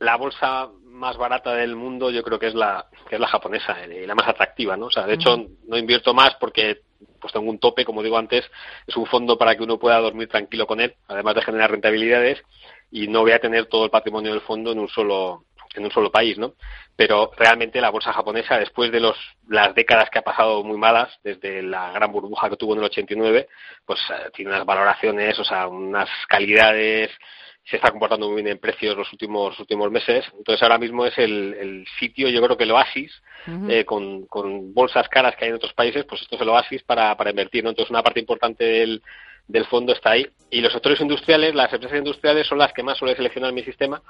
[0.00, 3.82] La bolsa más barata del mundo yo creo que es la que es la japonesa
[3.84, 4.86] eh, y la más atractiva, ¿no?
[4.86, 5.36] O sea, de hecho
[5.66, 6.82] no invierto más porque
[7.18, 8.44] pues tengo un tope, como digo antes,
[8.86, 12.42] es un fondo para que uno pueda dormir tranquilo con él, además de generar rentabilidades
[12.90, 15.44] y no voy a tener todo el patrimonio del fondo en un solo
[15.74, 16.54] en un solo país, ¿no?
[16.96, 19.16] Pero realmente la bolsa japonesa, después de los,
[19.48, 22.86] las décadas que ha pasado muy malas, desde la gran burbuja que tuvo en el
[22.86, 23.48] 89,
[23.86, 27.10] pues eh, tiene unas valoraciones, o sea, unas calidades,
[27.64, 30.24] se está comportando muy bien en precios los últimos últimos meses.
[30.36, 33.12] Entonces ahora mismo es el, el sitio, yo creo que el oasis,
[33.68, 36.82] eh, con, con bolsas caras que hay en otros países, pues esto es el oasis
[36.82, 37.62] para, para invertir.
[37.62, 37.70] ¿no?
[37.70, 39.02] Entonces una parte importante del,
[39.50, 40.26] del fondo está ahí.
[40.50, 44.02] Y los sectores industriales, las empresas industriales son las que más suele seleccionar mi sistema,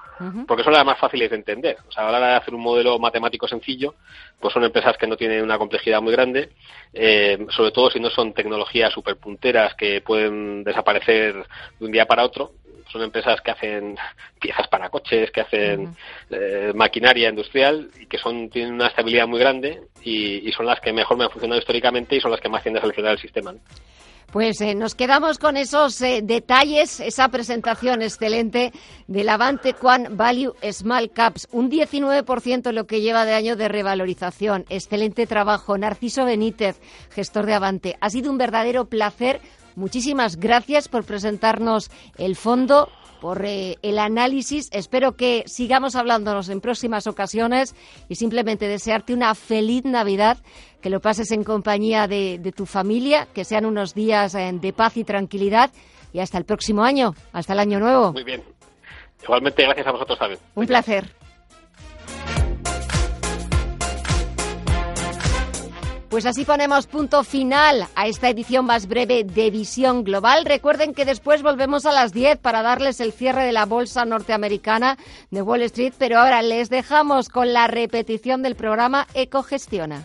[0.46, 1.76] porque son las más fáciles de entender.
[1.86, 3.94] O sea, a la hora de hacer un modelo matemático sencillo,
[4.38, 6.50] pues son empresas que no tienen una complejidad muy grande,
[6.94, 11.34] eh, sobre todo si no son tecnologías superpunteras que pueden desaparecer
[11.78, 12.52] de un día para otro.
[12.90, 13.96] Son empresas que hacen
[14.40, 15.94] piezas para coches, que hacen
[16.30, 20.92] eh, maquinaria industrial y que son tienen una estabilidad muy grande y, son las que
[20.92, 23.54] mejor me han funcionado históricamente y son las que más tienden a seleccionar el sistema.
[24.32, 28.72] Pues eh, nos quedamos con esos eh, detalles, esa presentación excelente
[29.08, 34.66] del Avante Quan Value Small Caps, un 19% lo que lleva de año de revalorización.
[34.68, 36.80] Excelente trabajo, Narciso Benítez,
[37.10, 37.96] gestor de Avante.
[38.00, 39.40] Ha sido un verdadero placer.
[39.76, 42.88] Muchísimas gracias por presentarnos el fondo
[43.20, 44.68] por eh, el análisis.
[44.72, 47.74] Espero que sigamos hablándonos en próximas ocasiones
[48.08, 50.38] y simplemente desearte una feliz Navidad,
[50.80, 54.96] que lo pases en compañía de, tu familia, que sean unos días eh, de paz
[54.96, 55.70] y tranquilidad
[56.12, 58.12] y hasta el próximo año, hasta el año nuevo.
[58.12, 58.42] Muy bien.
[59.22, 60.40] Igualmente, gracias a vosotros también.
[60.54, 61.19] Un placer.
[66.10, 70.44] Pues así ponemos punto final a esta edición más breve de Visión Global.
[70.44, 74.98] Recuerden que después volvemos a las 10 para darles el cierre de la bolsa norteamericana
[75.30, 80.04] de Wall Street, pero ahora les dejamos con la repetición del programa Ecogestiona.